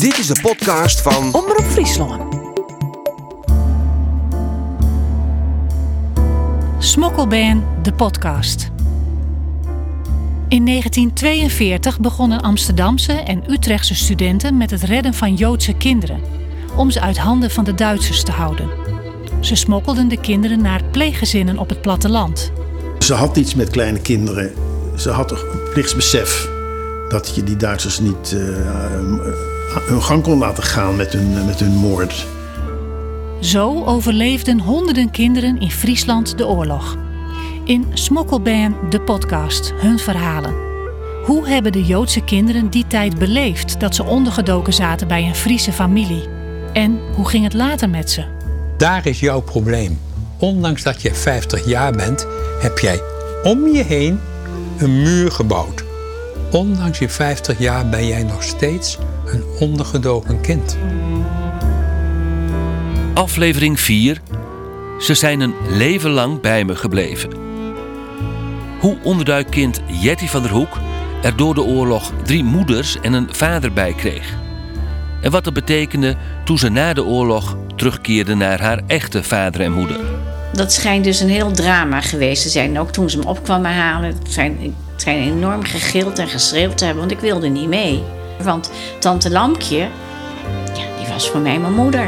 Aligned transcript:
Dit 0.00 0.18
is 0.18 0.26
de 0.26 0.40
podcast 0.42 1.00
van 1.00 1.34
Omroep 1.34 1.64
Friesland. 1.64 2.34
Smokkelband, 6.78 7.62
de 7.82 7.92
podcast. 7.92 8.70
In 10.48 10.64
1942 10.66 12.00
begonnen 12.00 12.40
Amsterdamse 12.40 13.12
en 13.12 13.50
Utrechtse 13.50 13.94
studenten 13.94 14.56
met 14.56 14.70
het 14.70 14.82
redden 14.82 15.14
van 15.14 15.34
Joodse 15.34 15.74
kinderen, 15.74 16.20
om 16.76 16.90
ze 16.90 17.00
uit 17.00 17.18
handen 17.18 17.50
van 17.50 17.64
de 17.64 17.74
Duitsers 17.74 18.22
te 18.22 18.32
houden. 18.32 18.68
Ze 19.40 19.54
smokkelden 19.54 20.08
de 20.08 20.20
kinderen 20.20 20.62
naar 20.62 20.84
pleeggezinnen 20.84 21.58
op 21.58 21.68
het 21.68 21.80
platteland. 21.80 22.52
Ze 22.98 23.14
had 23.14 23.36
iets 23.36 23.54
met 23.54 23.70
kleine 23.70 24.00
kinderen. 24.00 24.52
Ze 24.96 25.10
had 25.10 25.28
toch 25.28 25.42
een 25.42 25.72
plichtsbesef 25.72 26.48
dat 27.08 27.34
je 27.34 27.44
die 27.44 27.56
Duitsers 27.56 27.98
niet 27.98 28.32
uh, 28.34 29.49
hun 29.72 30.02
gang 30.02 30.22
kon 30.22 30.38
laten 30.38 30.62
gaan 30.62 30.96
met 30.96 31.12
hun, 31.12 31.44
met 31.46 31.60
hun 31.60 31.74
moord. 31.74 32.26
Zo 33.40 33.84
overleefden 33.84 34.58
honderden 34.58 35.10
kinderen 35.10 35.60
in 35.60 35.70
Friesland 35.70 36.38
de 36.38 36.46
oorlog. 36.46 36.96
In 37.64 37.86
Smokkelband, 37.92 38.92
de 38.92 39.00
podcast, 39.00 39.72
hun 39.76 39.98
verhalen. 39.98 40.54
Hoe 41.24 41.48
hebben 41.48 41.72
de 41.72 41.84
Joodse 41.84 42.24
kinderen 42.24 42.70
die 42.70 42.86
tijd 42.86 43.18
beleefd 43.18 43.80
dat 43.80 43.94
ze 43.94 44.04
ondergedoken 44.04 44.72
zaten 44.72 45.08
bij 45.08 45.22
een 45.22 45.34
Friese 45.34 45.72
familie? 45.72 46.28
En 46.72 47.00
hoe 47.14 47.28
ging 47.28 47.44
het 47.44 47.54
later 47.54 47.90
met 47.90 48.10
ze? 48.10 48.24
Daar 48.76 49.06
is 49.06 49.20
jouw 49.20 49.40
probleem. 49.40 49.98
Ondanks 50.38 50.82
dat 50.82 51.02
je 51.02 51.14
50 51.14 51.66
jaar 51.66 51.92
bent, 51.92 52.26
heb 52.60 52.78
jij 52.78 53.02
om 53.42 53.66
je 53.66 53.82
heen 53.82 54.20
een 54.78 55.02
muur 55.02 55.30
gebouwd. 55.30 55.84
Ondanks 56.50 56.98
je 56.98 57.08
50 57.08 57.58
jaar 57.58 57.88
ben 57.88 58.06
jij 58.06 58.22
nog 58.22 58.42
steeds 58.42 58.98
een 59.32 59.44
ondergedoken 59.58 60.40
kind. 60.40 60.78
Aflevering 63.14 63.80
4. 63.80 64.20
Ze 64.98 65.14
zijn 65.14 65.40
een 65.40 65.54
leven 65.68 66.10
lang 66.10 66.40
bij 66.40 66.64
me 66.64 66.76
gebleven. 66.76 67.30
Hoe 68.80 68.98
onderduikkind 69.02 69.80
Jetty 69.86 70.26
van 70.26 70.42
der 70.42 70.50
Hoek 70.50 70.78
er 71.22 71.36
door 71.36 71.54
de 71.54 71.62
oorlog 71.62 72.12
drie 72.24 72.44
moeders 72.44 73.00
en 73.00 73.12
een 73.12 73.28
vader 73.34 73.72
bij 73.72 73.92
kreeg. 73.92 74.34
En 75.20 75.30
wat 75.30 75.44
dat 75.44 75.52
betekende 75.52 76.16
toen 76.44 76.58
ze 76.58 76.68
na 76.68 76.92
de 76.92 77.04
oorlog 77.04 77.56
terugkeerde 77.76 78.34
naar 78.34 78.60
haar 78.60 78.82
echte 78.86 79.22
vader 79.22 79.60
en 79.60 79.72
moeder. 79.72 80.00
Dat 80.52 80.72
schijnt 80.72 81.04
dus 81.04 81.20
een 81.20 81.28
heel 81.28 81.52
drama 81.52 82.00
geweest 82.00 82.42
te 82.42 82.48
zijn. 82.48 82.78
Ook 82.78 82.90
toen 82.90 83.10
ze 83.10 83.18
hem 83.18 83.26
op 83.26 83.42
kwamen 83.42 83.72
halen. 83.72 84.08
Het 84.08 84.32
zijn, 84.32 84.74
het 84.92 85.02
zijn 85.02 85.18
enorm 85.18 85.62
gegild 85.62 86.18
en 86.18 86.28
geschreeuwd 86.28 86.78
te 86.78 86.84
hebben, 86.84 87.02
want 87.02 87.16
ik 87.16 87.20
wilde 87.20 87.48
niet 87.48 87.68
mee. 87.68 88.02
Want 88.42 88.70
tante 88.98 89.30
Lampje, 89.30 89.88
ja, 90.74 90.96
die 90.98 91.08
was 91.08 91.28
voor 91.28 91.40
mij 91.40 91.58
mijn 91.58 91.74
moeder. 91.74 92.06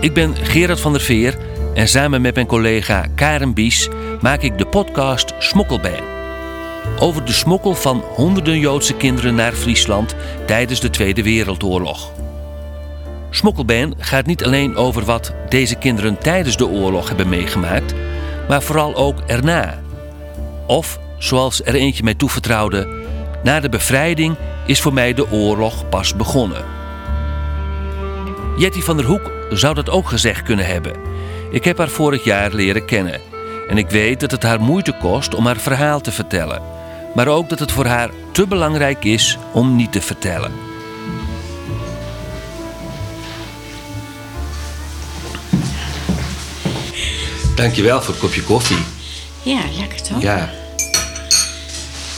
Ik 0.00 0.14
ben 0.14 0.36
Gerard 0.36 0.80
van 0.80 0.92
der 0.92 1.00
Veer 1.00 1.36
en 1.74 1.88
samen 1.88 2.20
met 2.20 2.34
mijn 2.34 2.46
collega 2.46 3.06
Karen 3.14 3.54
Bies 3.54 3.88
maak 4.20 4.42
ik 4.42 4.58
de 4.58 4.66
podcast 4.66 5.34
Smokkelbijn. 5.38 6.02
Over 6.98 7.24
de 7.24 7.32
smokkel 7.32 7.74
van 7.74 8.02
honderden 8.14 8.58
Joodse 8.58 8.94
kinderen 8.94 9.34
naar 9.34 9.52
Friesland 9.52 10.14
tijdens 10.46 10.80
de 10.80 10.90
Tweede 10.90 11.22
Wereldoorlog. 11.22 12.12
Smokkelbijn 13.30 13.94
gaat 13.98 14.26
niet 14.26 14.44
alleen 14.44 14.76
over 14.76 15.04
wat 15.04 15.34
deze 15.48 15.74
kinderen 15.74 16.18
tijdens 16.18 16.56
de 16.56 16.66
oorlog 16.66 17.08
hebben 17.08 17.28
meegemaakt, 17.28 17.94
maar 18.48 18.62
vooral 18.62 18.94
ook 18.94 19.20
erna. 19.26 19.78
Of, 20.66 20.98
zoals 21.20 21.64
er 21.64 21.74
eentje 21.74 22.02
mij 22.02 22.14
toevertrouwde, 22.14 22.88
na 23.42 23.60
de 23.60 23.68
bevrijding 23.68 24.36
is 24.66 24.80
voor 24.80 24.92
mij 24.92 25.14
de 25.14 25.30
oorlog 25.30 25.88
pas 25.88 26.16
begonnen. 26.16 26.64
Jetty 28.56 28.80
van 28.80 28.96
der 28.96 29.06
Hoek 29.06 29.30
zou 29.50 29.74
dat 29.74 29.90
ook 29.90 30.08
gezegd 30.08 30.42
kunnen 30.42 30.66
hebben. 30.66 30.92
Ik 31.50 31.64
heb 31.64 31.78
haar 31.78 31.88
vorig 31.88 32.24
jaar 32.24 32.52
leren 32.52 32.84
kennen. 32.84 33.20
En 33.68 33.78
ik 33.78 33.90
weet 33.90 34.20
dat 34.20 34.30
het 34.30 34.42
haar 34.42 34.60
moeite 34.60 34.96
kost 35.00 35.34
om 35.34 35.46
haar 35.46 35.56
verhaal 35.56 36.00
te 36.00 36.12
vertellen. 36.12 36.62
Maar 37.14 37.28
ook 37.28 37.48
dat 37.48 37.58
het 37.58 37.72
voor 37.72 37.86
haar 37.86 38.10
te 38.32 38.46
belangrijk 38.46 39.04
is 39.04 39.38
om 39.52 39.76
niet 39.76 39.92
te 39.92 40.00
vertellen. 40.00 40.52
Dankjewel 47.54 48.02
voor 48.02 48.14
het 48.14 48.22
kopje 48.22 48.42
koffie. 48.42 48.84
Ja, 49.42 49.60
lekker 49.78 50.02
toch? 50.02 50.22
Ja. 50.22 50.59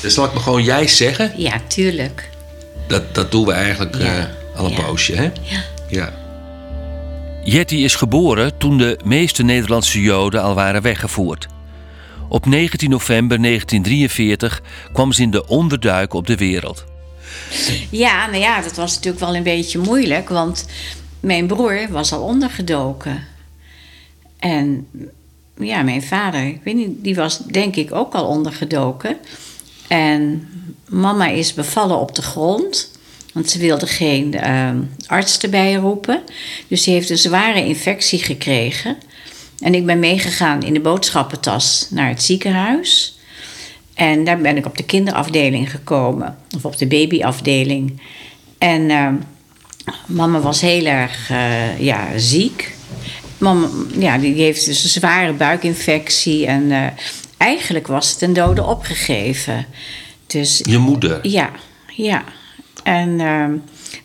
Dus 0.02 0.14
zal 0.14 0.24
ik 0.24 0.32
me 0.34 0.40
gewoon 0.40 0.62
jij 0.62 0.86
zeggen? 0.88 1.32
Ja, 1.36 1.60
tuurlijk. 1.66 2.30
Dat, 2.86 3.14
dat 3.14 3.30
doen 3.30 3.46
we 3.46 3.52
eigenlijk 3.52 3.96
Ja. 3.96 4.18
eh, 4.18 4.58
al 4.58 4.64
een 4.64 4.70
Ja. 4.70 4.82
poosje, 4.82 5.14
hè? 5.14 5.22
Ja. 5.22 5.62
Ja. 5.88 6.12
Jetty 7.44 7.74
is 7.76 7.94
geboren 7.94 8.58
toen 8.58 8.78
de 8.78 8.98
meeste 9.04 9.42
Nederlandse 9.42 10.00
Joden 10.00 10.42
al 10.42 10.54
waren 10.54 10.82
weggevoerd. 10.82 11.46
Op 12.28 12.46
19 12.46 12.90
november 12.90 13.40
1943 13.42 14.62
kwam 14.92 15.12
ze 15.12 15.22
in 15.22 15.30
de 15.30 15.46
onderduik 15.46 16.14
op 16.14 16.26
de 16.26 16.36
wereld. 16.36 16.84
Ja, 17.90 18.26
nou 18.26 18.38
ja, 18.38 18.60
dat 18.60 18.74
was 18.76 18.94
natuurlijk 18.94 19.24
wel 19.24 19.36
een 19.36 19.42
beetje 19.42 19.78
moeilijk, 19.78 20.28
want 20.28 20.66
mijn 21.20 21.46
broer 21.46 21.86
was 21.90 22.12
al 22.12 22.22
ondergedoken. 22.22 23.24
En 24.38 24.86
ja, 25.58 25.82
mijn 25.82 26.02
vader, 26.02 26.46
ik 26.46 26.60
weet 26.64 26.74
niet, 26.74 26.88
die 27.02 27.14
was 27.14 27.38
denk 27.38 27.76
ik 27.76 27.94
ook 27.94 28.14
al 28.14 28.26
ondergedoken. 28.26 29.16
En 29.92 30.48
mama 30.88 31.28
is 31.28 31.54
bevallen 31.54 31.98
op 31.98 32.14
de 32.14 32.22
grond, 32.22 32.90
want 33.32 33.50
ze 33.50 33.58
wilde 33.58 33.86
geen 33.86 34.34
ehm, 34.34 34.76
arts 35.06 35.38
erbij 35.38 35.74
roepen. 35.74 36.22
Dus 36.68 36.82
die 36.82 36.94
heeft 36.94 37.10
een 37.10 37.18
zware 37.18 37.64
infectie 37.64 38.18
gekregen. 38.18 38.96
En 39.58 39.74
ik 39.74 39.86
ben 39.86 39.98
meegegaan 39.98 40.62
in 40.62 40.72
de 40.72 40.80
boodschappentas 40.80 41.86
naar 41.90 42.08
het 42.08 42.22
ziekenhuis. 42.22 43.18
En 43.94 44.24
daar 44.24 44.38
ben 44.38 44.56
ik 44.56 44.66
op 44.66 44.76
de 44.76 44.84
kinderafdeling 44.84 45.70
gekomen, 45.70 46.36
of 46.56 46.64
op 46.64 46.78
de 46.78 46.86
babyafdeling. 46.86 48.00
En 48.58 48.90
ehm, 48.90 49.14
mama 50.06 50.40
was 50.40 50.60
heel 50.60 50.86
erg 50.86 51.30
eh, 51.30 51.80
ja, 51.80 52.18
ziek. 52.18 52.74
Mama 53.38 53.68
ja, 53.98 54.18
die 54.18 54.34
heeft 54.34 54.64
dus 54.64 54.82
een 54.82 54.90
zware 54.90 55.32
buikinfectie. 55.32 56.46
En 56.46 56.70
eh, 56.70 56.86
eigenlijk 57.42 57.86
was 57.86 58.10
het 58.10 58.22
een 58.22 58.32
dode 58.32 58.64
opgegeven. 58.64 59.66
Dus 60.26 60.60
Je 60.62 60.78
moeder. 60.78 61.28
ja, 61.28 61.50
ja. 61.94 62.24
En 62.82 63.20
ehm, 63.20 63.52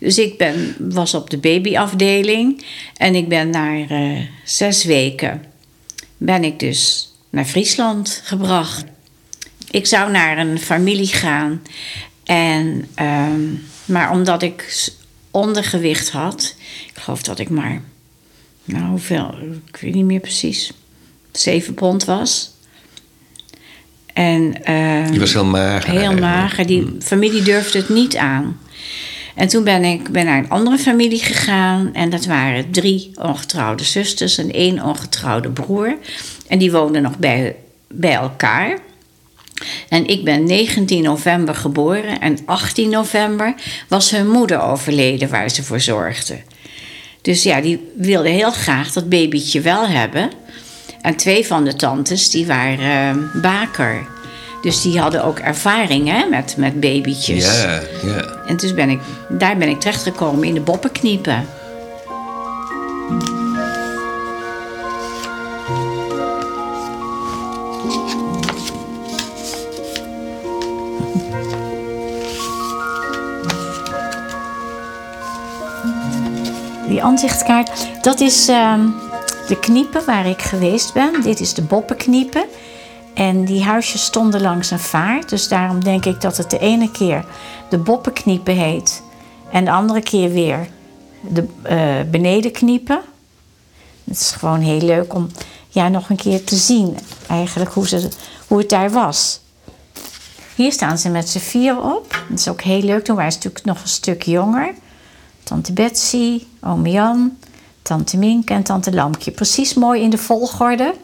dus 0.00 0.18
ik 0.18 0.38
ben, 0.38 0.74
was 0.78 1.14
op 1.14 1.30
de 1.30 1.38
babyafdeling. 1.38 2.64
En 2.96 3.14
ik 3.14 3.28
ben 3.28 3.50
na 3.50 3.86
eh, 3.88 4.20
zes 4.44 4.84
weken 4.84 5.42
ben 6.16 6.44
ik 6.44 6.58
dus 6.58 7.12
naar 7.30 7.44
Friesland 7.44 8.20
gebracht. 8.24 8.84
Ik 9.70 9.86
zou 9.86 10.10
naar 10.10 10.38
een 10.38 10.58
familie 10.58 11.06
gaan. 11.06 11.62
En, 12.24 12.88
ehm, 12.94 13.42
maar 13.84 14.10
omdat 14.10 14.42
ik 14.42 14.88
ondergewicht 15.30 16.10
had, 16.10 16.54
ik 16.94 17.00
geloof 17.00 17.22
dat 17.22 17.38
ik 17.38 17.48
maar, 17.48 17.82
nou 18.64 18.84
hoeveel, 18.88 19.34
ik 19.66 19.76
weet 19.76 19.94
niet 19.94 20.04
meer 20.04 20.20
precies, 20.20 20.72
zeven 21.32 21.74
pond 21.74 22.04
was. 22.04 22.50
En, 24.18 24.64
ehm, 24.64 25.12
Je 25.12 25.18
was 25.20 25.32
heel 25.32 25.44
mager. 25.44 25.90
Heel 25.90 25.98
eigenlijk. 25.98 26.20
mager. 26.20 26.66
Die 26.66 26.96
familie 27.00 27.42
durfde 27.42 27.78
het 27.78 27.88
niet 27.88 28.16
aan. 28.16 28.60
En 29.34 29.48
toen 29.48 29.64
ben 29.64 29.84
ik 29.84 30.10
ben 30.10 30.24
naar 30.24 30.38
een 30.38 30.48
andere 30.48 30.78
familie 30.78 31.22
gegaan. 31.22 31.94
En 31.94 32.10
dat 32.10 32.24
waren 32.24 32.70
drie 32.70 33.10
ongetrouwde 33.14 33.84
zusters 33.84 34.38
en 34.38 34.52
één 34.52 34.82
ongetrouwde 34.82 35.50
broer. 35.50 35.96
En 36.48 36.58
die 36.58 36.72
woonden 36.72 37.02
nog 37.02 37.18
bij, 37.18 37.56
bij 37.88 38.14
elkaar. 38.14 38.78
En 39.88 40.06
ik 40.06 40.24
ben 40.24 40.44
19 40.44 41.02
november 41.02 41.54
geboren. 41.54 42.20
En 42.20 42.38
18 42.44 42.90
november 42.90 43.54
was 43.88 44.10
hun 44.10 44.28
moeder 44.28 44.60
overleden 44.62 45.28
waar 45.28 45.48
ze 45.50 45.62
voor 45.62 45.80
zorgde. 45.80 46.38
Dus 47.22 47.42
ja, 47.42 47.60
die 47.60 47.90
wilde 47.96 48.28
heel 48.28 48.52
graag 48.52 48.92
dat 48.92 49.08
babytje 49.08 49.60
wel 49.60 49.86
hebben. 49.86 50.30
En 51.00 51.16
twee 51.16 51.46
van 51.46 51.64
de 51.64 51.76
tantes, 51.76 52.30
die 52.30 52.46
waren 52.46 53.24
eh, 53.34 53.40
baker. 53.42 54.06
Dus 54.62 54.82
die 54.82 55.00
hadden 55.00 55.24
ook 55.24 55.38
ervaring 55.38 56.08
hè, 56.08 56.28
met, 56.28 56.54
met 56.56 56.80
babytjes. 56.80 57.62
Ja, 57.62 57.80
ja. 58.02 58.36
En 58.46 58.56
dus 58.56 58.74
ben 58.74 58.90
ik, 58.90 59.00
daar 59.28 59.56
ben 59.56 59.68
ik 59.68 59.80
terechtgekomen 59.80 60.48
in 60.48 60.54
de 60.54 60.60
boppenkniepen. 60.60 61.46
Die 76.88 77.02
aanzichtkaart, 77.02 77.70
dat 78.02 78.20
is 78.20 78.48
ehm, 78.48 78.80
de 79.48 79.58
kniepen 79.58 80.04
waar 80.04 80.26
ik 80.26 80.42
geweest 80.42 80.92
ben. 80.92 81.22
Dit 81.22 81.40
is 81.40 81.54
de 81.54 81.62
boppenkniepen. 81.62 82.44
En 83.14 83.44
die 83.44 83.62
huisjes 83.62 84.04
stonden 84.04 84.40
langs 84.40 84.70
een 84.70 84.78
vaart. 84.78 85.28
Dus 85.28 85.48
daarom 85.48 85.84
denk 85.84 86.04
ik 86.04 86.20
dat 86.20 86.36
het 86.36 86.50
de 86.50 86.58
ene 86.58 86.90
keer 86.90 87.24
de 87.70 87.78
boppenkniepen 87.78 88.54
heet. 88.54 89.02
En 89.50 89.64
de 89.64 89.70
andere 89.70 90.02
keer 90.02 90.30
weer 90.30 90.68
de 91.20 91.46
uh, 91.70 92.10
benedenkniepen. 92.10 93.00
Het 94.04 94.20
is 94.20 94.30
gewoon 94.30 94.60
heel 94.60 94.80
leuk 94.80 95.14
om 95.14 95.30
ja, 95.68 95.88
nog 95.88 96.10
een 96.10 96.16
keer 96.16 96.44
te 96.44 96.56
zien 96.56 96.98
eigenlijk 97.26 97.72
hoe, 97.72 97.88
ze, 97.88 98.08
hoe 98.46 98.58
het 98.58 98.68
daar 98.68 98.90
was. 98.90 99.40
Hier 100.54 100.72
staan 100.72 100.98
ze 100.98 101.08
met 101.08 101.28
z'n 101.28 101.38
vier 101.38 101.82
op. 101.82 102.24
Dat 102.28 102.38
is 102.38 102.48
ook 102.48 102.60
heel 102.60 102.82
leuk. 102.82 103.04
Toen 103.04 103.16
waren 103.16 103.32
ze 103.32 103.38
natuurlijk 103.38 103.64
nog 103.64 103.82
een 103.82 103.88
stuk 103.88 104.22
jonger. 104.22 104.74
Tante 105.42 105.72
Betsy, 105.72 106.42
oom 106.60 106.86
Jan, 106.86 107.36
tante 107.88 108.16
Mink 108.16 108.50
en 108.50 108.62
tante 108.62 108.94
Lampje. 108.94 109.30
Precies 109.30 109.74
mooi 109.74 110.02
in 110.02 110.10
de 110.10 110.18
volgorde 110.18 110.94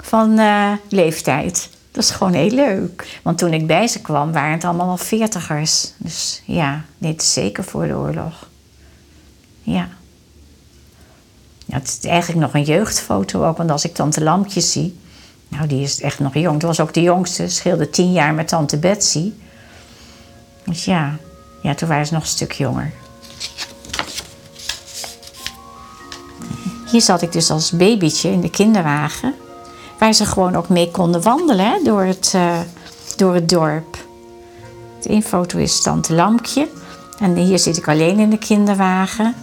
van 0.00 0.38
uh, 0.38 0.72
leeftijd. 0.88 1.68
Dat 1.90 2.04
is 2.04 2.10
gewoon 2.10 2.32
heel 2.32 2.50
leuk. 2.50 3.20
Want 3.22 3.38
toen 3.38 3.52
ik 3.52 3.66
bij 3.66 3.88
ze 3.88 4.00
kwam, 4.00 4.32
waren 4.32 4.52
het 4.52 4.64
allemaal 4.64 4.88
al 4.88 4.96
veertigers. 4.96 5.92
Dus 5.96 6.42
ja, 6.46 6.84
dit 6.98 7.22
is 7.22 7.32
zeker 7.32 7.64
voor 7.64 7.86
de 7.86 7.94
oorlog. 7.94 8.48
Ja. 9.62 9.88
ja. 11.66 11.74
Het 11.74 11.88
is 11.88 12.08
eigenlijk 12.08 12.40
nog 12.40 12.54
een 12.54 12.62
jeugdfoto 12.62 13.46
ook. 13.46 13.56
Want 13.56 13.70
als 13.70 13.84
ik 13.84 13.94
tante 13.94 14.22
Lampje 14.22 14.60
zie... 14.60 15.00
Nou, 15.48 15.66
die 15.66 15.82
is 15.82 16.00
echt 16.00 16.18
nog 16.18 16.34
jong. 16.34 16.60
Dat 16.60 16.76
was 16.76 16.80
ook 16.80 16.94
de 16.94 17.02
jongste. 17.02 17.48
Scheelde 17.48 17.90
tien 17.90 18.12
jaar 18.12 18.34
met 18.34 18.48
tante 18.48 18.78
Betsy. 18.78 19.32
Dus 20.64 20.84
ja, 20.84 21.16
ja 21.62 21.74
toen 21.74 21.88
waren 21.88 22.06
ze 22.06 22.12
nog 22.12 22.22
een 22.22 22.28
stuk 22.28 22.52
jonger. 22.52 22.92
Hier 26.92 27.00
zat 27.00 27.22
ik 27.22 27.32
dus 27.32 27.50
als 27.50 27.70
babytje 27.70 28.30
in 28.30 28.40
de 28.40 28.50
kinderwagen. 28.50 29.34
Waar 29.98 30.12
ze 30.12 30.26
gewoon 30.26 30.56
ook 30.56 30.68
mee 30.68 30.90
konden 30.90 31.22
wandelen 31.22 31.66
hè, 31.66 31.82
door, 31.84 32.02
het, 32.02 32.32
uh, 32.36 32.58
door 33.16 33.34
het 33.34 33.48
dorp. 33.48 33.96
De 35.02 35.10
een 35.10 35.22
foto 35.22 35.58
is 35.58 35.82
Tante 35.82 36.14
Lampje. 36.14 36.68
En 37.18 37.36
hier 37.36 37.58
zit 37.58 37.76
ik 37.76 37.88
alleen 37.88 38.18
in 38.18 38.30
de 38.30 38.38
kinderwagen. 38.38 39.34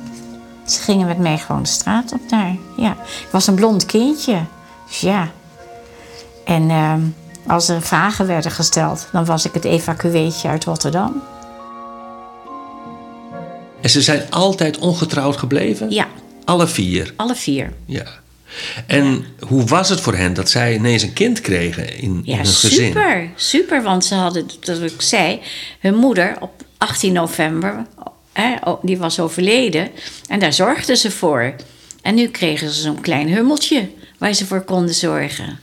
Ze 0.66 0.82
gingen 0.82 1.08
met 1.08 1.18
mij 1.18 1.38
gewoon 1.38 1.64
de 1.64 1.70
straat 1.70 2.14
op 2.14 2.30
daar. 2.30 2.56
Ja. 2.78 2.92
Ik 3.02 3.28
was 3.32 3.48
een 3.48 3.56
blond 3.56 3.86
kindje. 3.86 4.40
Dus 4.88 5.00
ja. 5.00 5.28
En 6.46 6.70
uh, 6.70 6.94
als 7.48 7.70
er 7.70 7.82
vragen 7.82 8.28
werden 8.28 8.52
gesteld, 8.52 9.08
dan 9.12 9.26
was 9.26 9.46
ik 9.46 9.54
het 9.54 9.66
evacueetje 9.66 10.48
uit 10.48 10.64
Rotterdam. 10.64 11.22
En 13.82 13.90
ze 13.90 14.02
zijn 14.02 14.32
altijd 14.32 14.78
ongetrouwd 14.78 15.38
gebleven? 15.38 15.90
Ja. 15.90 16.08
Alle 16.50 16.68
vier? 16.68 17.14
Alle 17.16 17.36
vier. 17.36 17.74
Ja. 17.86 18.06
En 18.88 19.26
hoe 19.40 19.66
was 19.66 19.90
het 19.90 20.02
voor 20.02 20.16
hen 20.16 20.34
dat 20.34 20.50
zij 20.50 20.74
ineens 20.74 21.04
een 21.04 21.14
kind 21.14 21.42
kregen 21.42 21.98
in, 21.98 22.22
ja, 22.24 22.36
hun 22.36 22.46
gezin? 22.46 22.86
Super, 22.86 23.30
super. 23.36 23.84
Want 23.84 24.06
ze 24.06 24.16
hadden, 24.16 24.48
dat 24.60 24.82
ik 24.82 25.02
zei, 25.02 25.40
hun 25.80 25.96
moeder 25.96 26.36
op 26.40 26.64
18 26.78 27.14
november, 27.14 27.86
hè, 28.34 28.56
die 28.82 28.98
was 28.98 29.20
overleden. 29.20 29.90
En 30.28 30.40
daar 30.40 30.54
zorgden 30.54 30.98
ze 30.98 31.12
voor. 31.12 31.56
En 32.02 32.16
nu 32.16 32.28
kregen 32.28 32.70
ze 32.70 32.82
zo'n 32.82 33.02
klein 33.02 33.28
hummeltje 33.28 33.90
waar 34.18 34.34
ze 34.34 34.46
voor 34.46 34.62
konden 34.62 34.96
zorgen. 34.96 35.60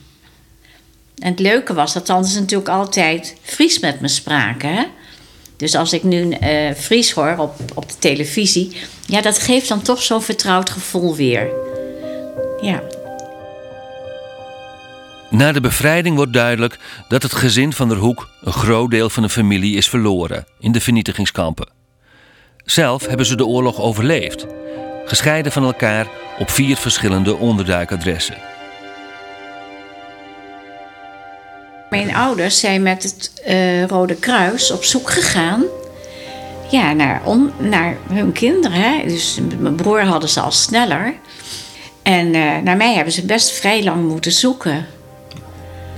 En 1.17 1.29
het 1.29 1.39
leuke 1.39 1.73
was 1.73 1.93
dat 1.93 2.05
ze 2.05 2.39
natuurlijk 2.39 2.69
altijd 2.69 3.35
Fries 3.41 3.79
met 3.79 4.01
me 4.01 4.07
spraken. 4.07 4.75
Hè? 4.75 4.83
Dus 5.57 5.75
als 5.75 5.93
ik 5.93 6.03
nu 6.03 6.37
uh, 6.41 6.71
Fries 6.73 7.11
hoor 7.11 7.35
op, 7.37 7.55
op 7.73 7.89
de 7.89 7.97
televisie, 7.99 8.77
ja, 9.05 9.21
dat 9.21 9.39
geeft 9.39 9.67
dan 9.67 9.81
toch 9.81 10.01
zo'n 10.01 10.21
vertrouwd 10.21 10.69
gevoel 10.69 11.15
weer. 11.15 11.49
Ja. 12.61 12.83
Na 15.29 15.51
de 15.51 15.61
bevrijding 15.61 16.15
wordt 16.15 16.33
duidelijk 16.33 16.79
dat 17.07 17.23
het 17.23 17.33
gezin 17.33 17.73
van 17.73 17.89
der 17.89 17.97
Hoek 17.97 18.29
een 18.41 18.53
groot 18.53 18.91
deel 18.91 19.09
van 19.09 19.23
de 19.23 19.29
familie 19.29 19.75
is 19.75 19.89
verloren 19.89 20.45
in 20.59 20.71
de 20.71 20.81
vernietigingskampen. 20.81 21.69
Zelf 22.65 23.05
hebben 23.05 23.25
ze 23.25 23.35
de 23.35 23.45
oorlog 23.45 23.79
overleefd, 23.79 24.45
gescheiden 25.05 25.51
van 25.51 25.63
elkaar 25.63 26.07
op 26.39 26.49
vier 26.49 26.77
verschillende 26.77 27.35
onderduikadressen. 27.35 28.56
Mijn 31.89 32.15
ouders 32.15 32.59
zijn 32.59 32.81
met 32.81 33.03
het 33.03 33.31
uh, 33.47 33.85
Rode 33.85 34.15
Kruis 34.15 34.71
op 34.71 34.83
zoek 34.83 35.09
gegaan 35.09 35.63
ja, 36.71 36.93
naar, 36.93 37.21
on, 37.25 37.51
naar 37.57 37.97
hun 38.07 38.31
kinderen. 38.31 38.81
Hè. 38.81 39.07
Dus 39.07 39.39
mijn 39.59 39.75
broer 39.75 40.03
hadden 40.03 40.29
ze 40.29 40.39
al 40.39 40.51
sneller. 40.51 41.13
En 42.01 42.27
uh, 42.27 42.57
naar 42.63 42.77
mij 42.77 42.93
hebben 42.93 43.13
ze 43.13 43.25
best 43.25 43.51
vrij 43.51 43.83
lang 43.83 44.07
moeten 44.07 44.31
zoeken. 44.31 44.85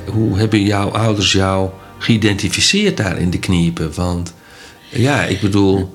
Hoe 0.05 0.37
hebben 0.37 0.63
jouw 0.63 0.89
ouders 0.89 1.31
jou 1.31 1.69
geïdentificeerd 1.97 2.97
daar 2.97 3.17
in 3.17 3.29
de 3.29 3.39
kniepen? 3.39 3.93
Want 3.93 4.33
ja, 4.89 5.23
ik 5.23 5.41
bedoel, 5.41 5.93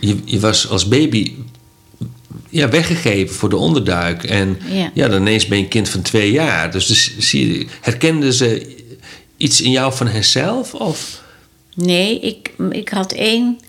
je, 0.00 0.18
je 0.24 0.40
was 0.40 0.68
als 0.68 0.88
baby 0.88 1.34
ja, 2.48 2.68
weggegeven 2.68 3.34
voor 3.34 3.48
de 3.48 3.56
onderduik. 3.56 4.24
En 4.24 4.58
ja. 4.68 4.90
ja. 4.94 5.08
dan 5.08 5.20
ineens 5.20 5.46
ben 5.46 5.58
je 5.58 5.64
een 5.64 5.70
kind 5.70 5.88
van 5.88 6.02
twee 6.02 6.30
jaar. 6.32 6.70
Dus, 6.70 6.86
dus 6.86 7.18
zie 7.18 7.58
je, 7.58 7.66
herkenden 7.80 8.32
ze 8.32 8.74
iets 9.46 9.60
in 9.60 9.70
jou 9.70 9.94
van 9.94 10.06
henzelf? 10.08 10.74
Of? 10.74 11.22
Nee, 11.74 12.20
ik, 12.20 12.50
ik 12.70 12.88
had 12.88 13.12
één 13.12 13.60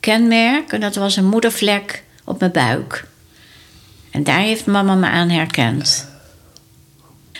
kenmerk 0.00 0.72
en 0.72 0.80
dat 0.80 0.94
was 0.94 1.16
een 1.16 1.28
moedervlek 1.28 2.02
op 2.24 2.40
mijn 2.40 2.52
buik. 2.52 3.06
En 4.10 4.24
daar 4.24 4.40
heeft 4.40 4.66
mama 4.66 4.94
me 4.94 5.06
aan 5.06 5.28
herkend. 5.28 6.08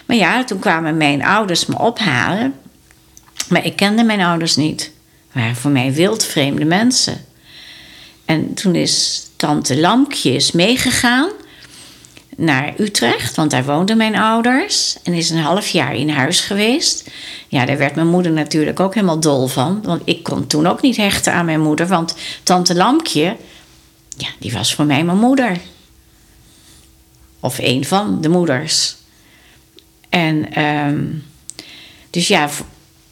Maar 0.07 0.17
ja, 0.17 0.45
toen 0.45 0.59
kwamen 0.59 0.97
mijn 0.97 1.25
ouders 1.25 1.67
me 1.67 1.79
ophalen. 1.79 2.55
Maar 3.49 3.65
ik 3.65 3.77
kende 3.77 4.05
mijn 4.05 4.21
ouders 4.21 4.57
niet. 4.57 4.81
Het 4.81 4.93
waren 5.33 5.57
voor 5.57 5.71
mij 5.71 5.93
wildvreemde 5.93 6.65
mensen. 6.65 7.25
En 8.25 8.55
toen 8.55 8.75
is 8.75 9.27
tante 9.37 9.81
Lampjes 9.81 10.53
meegegaan 10.53 11.31
naar 12.37 12.75
Utrecht, 12.79 13.37
want 13.37 13.51
daar 13.51 13.65
woonden 13.65 13.97
mijn 13.97 14.17
ouders. 14.17 14.97
En 15.03 15.13
is 15.13 15.31
een 15.31 15.39
half 15.39 15.69
jaar 15.69 15.95
in 15.95 16.09
huis 16.09 16.41
geweest. 16.41 17.11
Ja, 17.49 17.67
daar 17.67 17.79
werd 17.79 17.95
mijn 17.95 18.09
moeder 18.09 18.33
natuurlijk 18.33 18.81
ook 18.81 18.95
helemaal 18.95 19.21
dol 19.21 19.47
van. 19.47 19.83
Want 19.83 20.03
ik 20.05 20.23
kon 20.23 20.47
toen 20.47 20.67
ook 20.67 20.83
niet 20.83 20.97
hechten 20.97 21.33
aan 21.33 21.45
mijn 21.45 21.61
moeder. 21.61 21.87
Want 21.87 22.17
tante 22.43 22.75
Lampje, 22.75 23.37
ja, 24.17 24.29
die 24.39 24.53
was 24.53 24.75
voor 24.75 24.85
mij 24.85 25.05
mijn 25.05 25.19
moeder. 25.19 25.57
Of 27.41 27.59
een 27.59 27.85
van 27.85 28.21
de 28.21 28.29
moeders. 28.29 28.97
En 30.09 30.63
um, 30.63 31.25
dus 32.11 32.29
ja, 32.29 32.49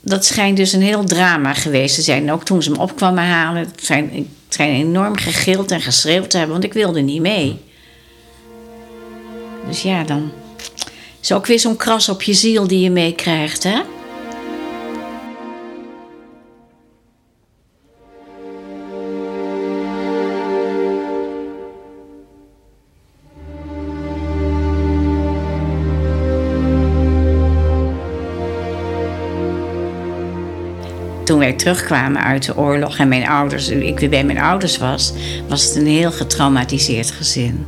dat 0.01 0.25
schijnt 0.25 0.57
dus 0.57 0.73
een 0.73 0.83
heel 0.83 1.05
drama 1.05 1.55
geweest 1.55 1.95
te 1.95 2.03
zijn. 2.03 2.33
Ook 2.33 2.45
toen 2.45 2.63
ze 2.63 2.71
me 2.71 2.79
op 2.79 2.97
kwamen 2.97 3.25
halen, 3.25 3.63
het 3.63 3.85
zijn, 3.85 4.29
zijn 4.49 4.71
enorm 4.71 5.17
gegild 5.17 5.71
en 5.71 5.81
geschreeuwd 5.81 6.31
te 6.31 6.37
hebben, 6.37 6.55
want 6.55 6.69
ik 6.69 6.73
wilde 6.73 7.01
niet 7.01 7.21
mee. 7.21 7.61
Dus 9.67 9.83
ja, 9.83 10.05
dan 10.05 10.33
is 11.21 11.33
ook 11.33 11.47
weer 11.47 11.59
zo'n 11.59 11.77
kras 11.77 12.09
op 12.09 12.23
je 12.23 12.35
ziel 12.35 12.67
die 12.67 12.81
je 12.81 12.91
meekrijgt, 12.91 13.63
hè? 13.63 13.81
toen 31.25 31.39
wij 31.39 31.53
terugkwamen 31.53 32.23
uit 32.23 32.47
de 32.47 32.57
oorlog 32.57 32.99
en 32.99 33.09
mijn 33.09 33.29
ouders, 33.29 33.69
ik 33.69 33.99
weer 33.99 34.09
bij 34.09 34.25
mijn 34.25 34.39
ouders 34.39 34.79
was, 34.79 35.13
was 35.49 35.65
het 35.65 35.77
een 35.77 35.87
heel 35.87 36.13
getraumatiseerd 36.13 37.11
gezin. 37.11 37.67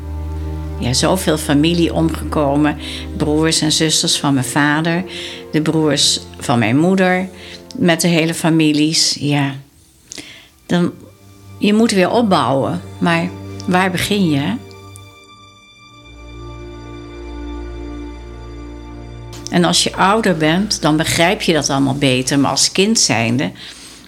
Ja, 0.78 0.92
zoveel 0.92 1.38
familie 1.38 1.94
omgekomen. 1.94 2.78
Broers 3.16 3.60
en 3.60 3.72
zusters 3.72 4.18
van 4.18 4.34
mijn 4.34 4.46
vader, 4.46 5.04
de 5.52 5.62
broers 5.62 6.20
van 6.38 6.58
mijn 6.58 6.76
moeder, 6.76 7.28
met 7.76 8.00
de 8.00 8.08
hele 8.08 8.34
families. 8.34 9.16
Ja, 9.20 9.54
dan, 10.66 10.92
je 11.58 11.74
moet 11.74 11.90
weer 11.90 12.10
opbouwen, 12.10 12.80
maar 12.98 13.30
waar 13.66 13.90
begin 13.90 14.30
je? 14.30 14.54
En 19.50 19.64
als 19.64 19.82
je 19.82 19.96
ouder 19.96 20.36
bent, 20.36 20.82
dan 20.82 20.96
begrijp 20.96 21.42
je 21.42 21.52
dat 21.52 21.70
allemaal 21.70 21.98
beter. 21.98 22.38
Maar 22.38 22.50
als 22.50 22.72
kind 22.72 22.98
zijnde, 22.98 23.50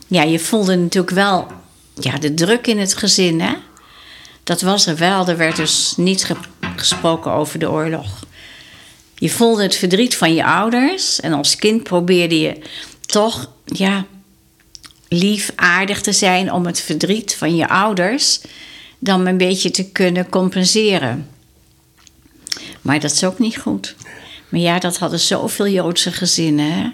ja, 0.06 0.22
je 0.22 0.38
voelde 0.38 0.76
natuurlijk 0.76 1.14
wel 1.14 1.46
ja, 1.94 2.18
de 2.18 2.34
druk 2.34 2.66
in 2.66 2.78
het 2.78 2.94
gezin, 2.94 3.40
hè? 3.40 3.52
Dat 4.44 4.60
was 4.60 4.86
er 4.86 4.96
wel. 4.96 5.28
Er 5.28 5.36
werd 5.36 5.56
dus 5.56 5.94
niet 5.96 6.30
gesproken 6.78 7.32
over 7.32 7.58
de 7.58 7.70
oorlog. 7.70 8.26
Je 9.14 9.30
voelde 9.30 9.62
het 9.62 9.76
verdriet 9.76 10.16
van 10.16 10.34
je 10.34 10.44
ouders. 10.44 11.20
En 11.20 11.32
als 11.32 11.56
kind 11.56 11.82
probeerde 11.82 12.40
je 12.40 12.62
toch, 13.06 13.50
ja, 13.64 14.06
lief, 15.08 15.52
aardig 15.54 16.00
te 16.00 16.12
zijn 16.12 16.52
om 16.52 16.66
het 16.66 16.80
verdriet 16.80 17.34
van 17.34 17.56
je 17.56 17.68
ouders 17.68 18.40
dan 18.98 19.26
een 19.26 19.36
beetje 19.36 19.70
te 19.70 19.90
kunnen 19.90 20.28
compenseren. 20.28 21.28
Maar 22.82 23.00
dat 23.00 23.12
is 23.12 23.24
ook 23.24 23.38
niet 23.38 23.58
goed. 23.58 23.94
Maar 24.48 24.60
ja, 24.60 24.78
dat 24.78 24.98
hadden 24.98 25.20
zoveel 25.20 25.68
Joodse 25.68 26.12
gezinnen. 26.12 26.72
Hè? 26.72 26.90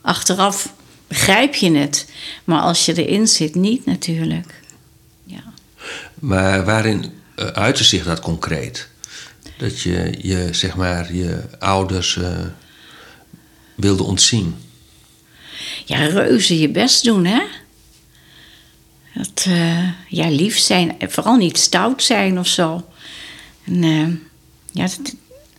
Achteraf 0.00 0.72
begrijp 1.06 1.54
je 1.54 1.72
het, 1.76 2.06
maar 2.44 2.60
als 2.60 2.86
je 2.86 3.04
erin 3.04 3.28
zit, 3.28 3.54
niet 3.54 3.86
natuurlijk. 3.86 4.60
Ja. 5.24 5.42
Maar 6.14 6.64
waarin 6.64 7.12
uh, 7.36 7.46
uitte 7.46 7.84
zich 7.84 8.04
dat 8.04 8.20
concreet? 8.20 8.88
Dat 9.60 9.80
je, 9.80 10.14
je 10.18 10.48
zeg 10.50 10.76
maar, 10.76 11.14
je 11.14 11.42
ouders 11.58 12.16
uh, 12.16 12.38
wilde 13.74 14.02
ontzien? 14.02 14.54
Ja, 15.84 16.06
reuze 16.06 16.58
je 16.58 16.68
best 16.68 17.04
doen, 17.04 17.24
hè? 17.24 17.42
Dat, 19.14 19.44
uh, 19.48 19.88
ja, 20.08 20.28
lief 20.28 20.58
zijn, 20.58 20.96
vooral 21.00 21.36
niet 21.36 21.58
stout 21.58 22.02
zijn 22.02 22.38
of 22.38 22.46
zo. 22.46 22.84
En, 23.64 23.82
ja, 24.72 24.82
dat, 24.82 25.14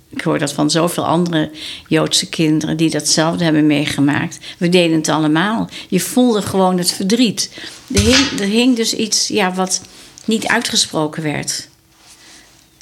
ik 0.09 0.21
hoor 0.21 0.39
dat 0.39 0.53
van 0.53 0.71
zoveel 0.71 1.05
andere 1.05 1.51
Joodse 1.87 2.29
kinderen 2.29 2.77
die 2.77 2.89
datzelfde 2.89 3.43
hebben 3.43 3.67
meegemaakt. 3.67 4.39
We 4.57 4.69
deden 4.69 4.97
het 4.97 5.09
allemaal. 5.09 5.69
Je 5.89 5.99
voelde 5.99 6.41
gewoon 6.41 6.77
het 6.77 6.91
verdriet. 6.91 7.51
Er 7.93 8.01
hing, 8.01 8.39
er 8.39 8.47
hing 8.47 8.75
dus 8.75 8.93
iets 8.93 9.27
ja, 9.27 9.53
wat 9.53 9.81
niet 10.25 10.47
uitgesproken 10.47 11.23
werd. 11.23 11.69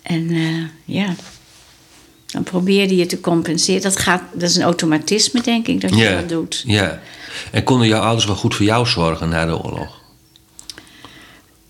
En 0.03 0.31
uh, 0.31 0.63
ja, 0.85 1.15
dan 2.25 2.43
probeerde 2.43 2.95
je 2.95 3.05
te 3.05 3.19
compenseren. 3.19 3.81
Dat, 3.81 3.99
gaat, 3.99 4.21
dat 4.33 4.49
is 4.49 4.55
een 4.55 4.63
automatisme, 4.63 5.41
denk 5.41 5.67
ik, 5.67 5.81
dat 5.81 5.89
je 5.89 5.97
ja, 6.03 6.15
dat 6.15 6.29
doet. 6.29 6.63
Ja. 6.65 6.99
En 7.51 7.63
konden 7.63 7.87
jouw 7.87 8.01
ouders 8.01 8.25
wel 8.25 8.35
goed 8.35 8.55
voor 8.55 8.65
jou 8.65 8.87
zorgen 8.87 9.29
na 9.29 9.45
de 9.45 9.63
oorlog? 9.63 9.97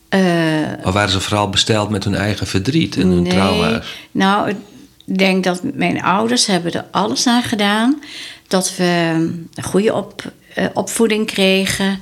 Uh, 0.09 0.67
of 0.83 0.93
waren 0.93 1.09
ze 1.09 1.19
vooral 1.19 1.49
besteld 1.49 1.89
met 1.89 2.03
hun 2.03 2.15
eigen 2.15 2.47
verdriet 2.47 2.97
en 2.97 3.07
hun 3.07 3.21
nee, 3.21 3.31
trauma's? 3.31 3.85
Nou, 4.11 4.49
ik 4.49 4.55
denk 5.17 5.43
dat 5.43 5.61
mijn 5.73 6.01
ouders 6.01 6.45
hebben 6.45 6.71
er 6.71 6.85
alles 6.91 7.27
aan 7.27 7.43
gedaan. 7.43 8.01
Dat 8.47 8.75
we 8.75 9.11
een 9.53 9.63
goede 9.63 9.93
op, 9.93 10.31
uh, 10.57 10.65
opvoeding 10.73 11.25
kregen. 11.25 11.99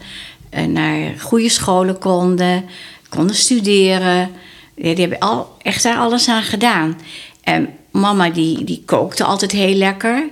Uh, 0.58 0.66
naar 0.66 1.14
goede 1.20 1.50
scholen 1.50 1.98
konden. 1.98 2.66
Konden 3.10 3.36
studeren. 3.36 4.30
Ja, 4.78 4.94
die 4.94 5.00
hebben 5.08 5.20
al, 5.20 5.56
echt 5.62 5.84
daar 5.84 5.98
alles 5.98 6.30
aan 6.30 6.44
gedaan. 6.44 7.00
En 7.44 7.70
mama 7.92 8.30
die, 8.30 8.64
die 8.64 8.84
kookte 8.86 9.24
altijd 9.24 9.52
heel 9.52 9.76
lekker. 9.76 10.30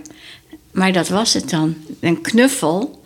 Maar 0.72 0.92
dat 0.92 1.08
was 1.08 1.34
het 1.34 1.50
dan. 1.50 1.76
Een 2.00 2.22
knuffel, 2.22 3.04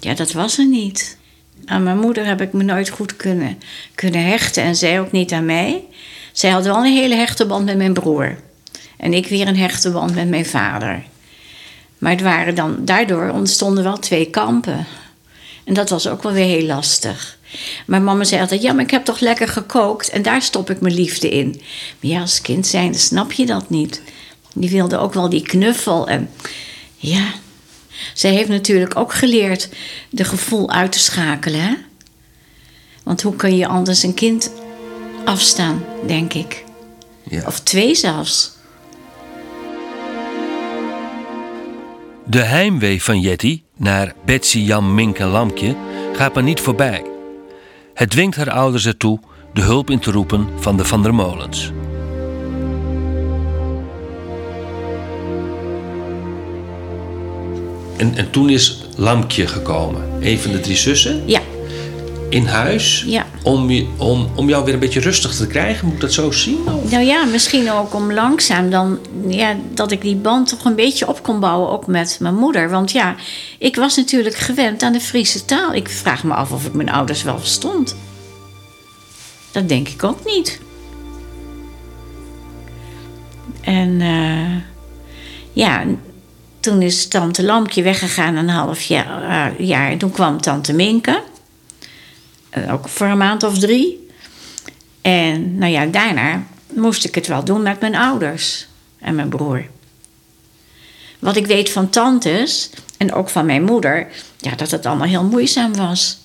ja, 0.00 0.14
dat 0.14 0.32
was 0.32 0.58
er 0.58 0.66
niet. 0.66 1.18
Aan 1.64 1.82
mijn 1.82 1.98
moeder 1.98 2.26
heb 2.26 2.40
ik 2.40 2.52
me 2.52 2.62
nooit 2.62 2.88
goed 2.88 3.16
kunnen, 3.16 3.58
kunnen 3.94 4.24
hechten. 4.24 4.62
En 4.62 4.76
zij 4.76 5.00
ook 5.00 5.12
niet 5.12 5.32
aan 5.32 5.44
mij. 5.44 5.84
Zij 6.32 6.50
had 6.50 6.64
wel 6.64 6.76
een 6.76 6.92
hele 6.92 7.14
hechte 7.14 7.46
band 7.46 7.64
met 7.64 7.76
mijn 7.76 7.92
broer. 7.92 8.36
En 8.96 9.12
ik 9.12 9.26
weer 9.26 9.48
een 9.48 9.56
hechte 9.56 9.90
band 9.90 10.14
met 10.14 10.28
mijn 10.28 10.46
vader. 10.46 11.02
Maar 11.98 12.12
het 12.12 12.22
waren 12.22 12.54
dan, 12.54 12.84
daardoor 12.84 13.30
ontstonden 13.30 13.84
wel 13.84 13.98
twee 13.98 14.30
kampen. 14.30 14.86
En 15.64 15.74
dat 15.74 15.90
was 15.90 16.08
ook 16.08 16.22
wel 16.22 16.32
weer 16.32 16.44
heel 16.44 16.66
lastig. 16.66 17.38
Maar 17.86 18.02
mama 18.02 18.24
zei 18.24 18.40
altijd: 18.40 18.62
Ja, 18.62 18.72
maar 18.72 18.84
ik 18.84 18.90
heb 18.90 19.04
toch 19.04 19.20
lekker 19.20 19.48
gekookt 19.48 20.08
en 20.08 20.22
daar 20.22 20.42
stop 20.42 20.70
ik 20.70 20.80
mijn 20.80 20.94
liefde 20.94 21.28
in. 21.28 21.48
Maar 22.00 22.10
ja, 22.10 22.20
als 22.20 22.40
kind 22.40 22.66
zijn, 22.66 22.94
snap 22.94 23.32
je 23.32 23.46
dat 23.46 23.70
niet. 23.70 24.02
Die 24.54 24.70
wilde 24.70 24.98
ook 24.98 25.14
wel 25.14 25.28
die 25.28 25.42
knuffel. 25.42 26.08
En 26.08 26.30
ja, 26.96 27.32
zij 28.14 28.30
heeft 28.30 28.48
natuurlijk 28.48 28.96
ook 28.96 29.12
geleerd 29.12 29.68
de 30.10 30.24
gevoel 30.24 30.70
uit 30.70 30.92
te 30.92 30.98
schakelen. 30.98 31.60
Hè? 31.60 31.74
Want 33.02 33.22
hoe 33.22 33.36
kun 33.36 33.56
je 33.56 33.66
anders 33.66 34.02
een 34.02 34.14
kind 34.14 34.50
afstaan, 35.24 35.84
denk 36.06 36.32
ik? 36.34 36.64
Ja. 37.28 37.42
Of 37.46 37.60
twee 37.60 37.94
zelfs. 37.94 38.52
De 42.26 42.42
heimwee 42.42 43.02
van 43.02 43.20
Jetty 43.20 43.62
naar 43.76 44.14
Betsy 44.24 44.58
Jan 44.58 44.94
Minke 44.94 45.24
Lampje 45.24 45.76
gaat 46.12 46.34
maar 46.34 46.42
niet 46.42 46.60
voorbij. 46.60 47.13
Het 47.94 48.10
dwingt 48.10 48.36
haar 48.36 48.50
ouders 48.50 48.86
ertoe 48.86 49.18
de 49.52 49.60
hulp 49.60 49.90
in 49.90 49.98
te 49.98 50.10
roepen 50.10 50.48
van 50.56 50.76
de 50.76 50.84
Van 50.84 51.02
der 51.02 51.14
Molens. 51.14 51.72
En, 57.96 58.14
en 58.14 58.30
toen 58.30 58.50
is 58.50 58.82
Lampje 58.96 59.46
gekomen, 59.46 60.02
een 60.20 60.38
van 60.38 60.52
de 60.52 60.60
drie 60.60 60.76
zussen, 60.76 61.22
Ja, 61.26 61.40
in 62.34 62.46
huis. 62.46 63.04
Ja. 63.06 63.26
Om, 63.42 63.70
je, 63.70 63.86
om, 63.96 64.28
om 64.34 64.48
jou 64.48 64.64
weer 64.64 64.74
een 64.74 64.80
beetje 64.80 65.00
rustig 65.00 65.34
te 65.36 65.46
krijgen, 65.46 65.84
moet 65.84 65.94
ik 65.94 66.00
dat 66.00 66.12
zo 66.12 66.30
zien? 66.30 66.68
Of? 66.68 66.90
nou 66.90 67.04
ja, 67.04 67.24
misschien 67.24 67.70
ook 67.70 67.94
om 67.94 68.12
langzaam 68.12 68.70
dan, 68.70 68.98
ja, 69.28 69.56
dat 69.74 69.90
ik 69.90 70.00
die 70.00 70.16
band 70.16 70.48
toch 70.48 70.64
een 70.64 70.74
beetje 70.74 71.08
op 71.08 71.22
kon 71.22 71.40
bouwen, 71.40 71.70
ook 71.70 71.86
met 71.86 72.16
mijn 72.20 72.34
moeder. 72.34 72.70
Want 72.70 72.90
ja, 72.92 73.14
ik 73.58 73.76
was 73.76 73.96
natuurlijk 73.96 74.36
gewend 74.36 74.82
aan 74.82 74.92
de 74.92 75.00
Friese 75.00 75.44
taal. 75.44 75.74
Ik 75.74 75.88
vraag 75.88 76.24
me 76.24 76.34
af 76.34 76.52
of 76.52 76.64
ik 76.66 76.72
mijn 76.72 76.90
ouders 76.90 77.22
wel 77.22 77.38
verstond. 77.38 77.96
Dat 79.52 79.68
denk 79.68 79.88
ik 79.88 80.04
ook 80.04 80.24
niet. 80.24 80.60
En 83.60 84.00
eh, 84.00 84.56
ja, 85.52 85.84
toen 86.60 86.82
is 86.82 87.08
tante 87.08 87.44
Lampje 87.44 87.82
weggegaan 87.82 88.36
een 88.36 88.48
half 88.48 88.82
jaar. 88.82 89.22
eh, 89.22 89.66
jaar. 89.66 89.90
En 89.90 89.98
toen 89.98 90.10
kwam 90.10 90.40
tante 90.40 90.72
Minke. 90.72 91.22
Eh, 92.54 92.72
ook 92.72 92.88
voor 92.88 93.06
een 93.06 93.18
maand 93.18 93.42
of 93.42 93.58
drie. 93.58 94.08
En 95.00 95.58
nou 95.58 95.72
ja, 95.72 95.86
daarna 95.86 96.46
moest 96.74 97.04
ik 97.04 97.14
het 97.14 97.26
wel 97.26 97.44
doen 97.44 97.62
met 97.62 97.80
mijn 97.80 97.94
ouders 97.94 98.66
en 98.98 99.14
mijn 99.14 99.28
broer. 99.28 99.66
Wat 101.18 101.36
ik 101.36 101.46
weet 101.46 101.70
van 101.70 101.90
tantes 101.90 102.70
en 102.96 103.12
ook 103.12 103.28
van 103.28 103.46
mijn 103.46 103.62
moeder, 103.62 104.06
ja, 104.38 104.54
dat 104.54 104.70
het 104.70 104.86
allemaal 104.86 105.06
heel 105.06 105.24
moeizaam 105.24 105.76
was. 105.76 106.18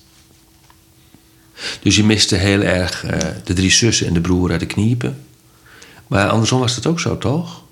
Dus 1.82 1.96
je 1.96 2.04
miste 2.04 2.36
heel 2.36 2.60
erg 2.60 3.04
eh, 3.04 3.18
de 3.44 3.52
drie 3.52 3.70
zussen 3.70 4.06
en 4.06 4.14
de 4.14 4.20
broer 4.20 4.50
uit 4.50 4.60
de 4.60 4.66
kniepen. 4.66 5.24
Maar 6.06 6.28
andersom 6.28 6.60
was 6.60 6.74
dat 6.74 6.86
ook 6.86 7.00
zo, 7.00 7.18
toch? 7.18 7.62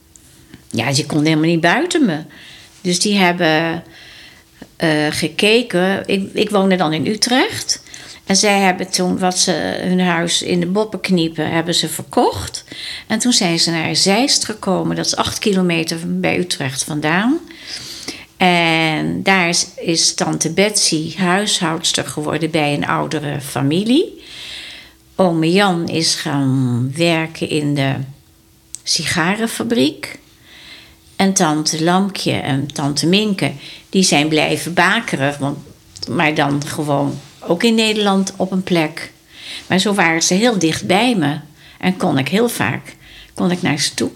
Ja, 0.70 0.92
ze 0.92 1.06
konden 1.06 1.26
helemaal 1.26 1.50
niet 1.50 1.60
buiten 1.60 2.06
me. 2.06 2.22
Dus 2.80 3.00
die 3.00 3.16
hebben 3.16 3.82
eh, 4.76 5.06
gekeken. 5.10 6.02
Ik, 6.06 6.30
ik 6.32 6.50
woonde 6.50 6.76
dan 6.76 6.92
in 6.92 7.06
Utrecht. 7.06 7.82
En 8.28 8.36
zij 8.36 8.60
hebben 8.60 8.90
toen 8.90 9.18
wat 9.18 9.38
ze 9.38 9.78
hun 9.82 10.00
huis 10.00 10.42
in 10.42 10.60
de 10.60 10.66
Boppenkniepen 10.66 11.50
hebben 11.50 11.74
ze 11.74 11.88
verkocht. 11.88 12.64
En 13.06 13.18
toen 13.18 13.32
zijn 13.32 13.58
ze 13.58 13.70
naar 13.70 13.96
Zeist 13.96 14.44
gekomen. 14.44 14.96
Dat 14.96 15.06
is 15.06 15.16
acht 15.16 15.38
kilometer 15.38 16.20
bij 16.20 16.38
Utrecht 16.38 16.84
vandaan. 16.84 17.38
En 18.36 19.22
daar 19.22 19.48
is, 19.48 19.66
is 19.76 20.14
tante 20.14 20.52
Betsy 20.52 21.16
huishoudster 21.16 22.04
geworden 22.04 22.50
bij 22.50 22.74
een 22.74 22.86
oudere 22.86 23.40
familie. 23.40 24.22
Ome 25.14 25.52
Jan 25.52 25.88
is 25.88 26.14
gaan 26.14 26.92
werken 26.96 27.48
in 27.48 27.74
de 27.74 27.94
sigarenfabriek. 28.82 30.18
En 31.16 31.32
tante 31.32 31.84
Lampje 31.84 32.32
en 32.32 32.72
tante 32.72 33.06
Minke, 33.06 33.52
die 33.88 34.02
zijn 34.02 34.28
blijven 34.28 34.74
bakeren. 34.74 35.36
Want, 35.38 35.58
maar 36.08 36.34
dan 36.34 36.66
gewoon 36.66 37.20
ook 37.48 37.62
in 37.62 37.74
Nederland 37.74 38.32
op 38.36 38.52
een 38.52 38.62
plek. 38.62 39.12
Maar 39.66 39.78
zo 39.78 39.94
waren 39.94 40.22
ze 40.22 40.34
heel 40.34 40.58
dicht 40.58 40.86
bij 40.86 41.14
me. 41.16 41.38
En 41.78 41.96
kon 41.96 42.18
ik 42.18 42.28
heel 42.28 42.48
vaak 42.48 42.96
kon 43.38 43.50
ik 43.50 43.62
naar 43.62 43.78
ze 43.78 43.94
toe. 43.94 44.10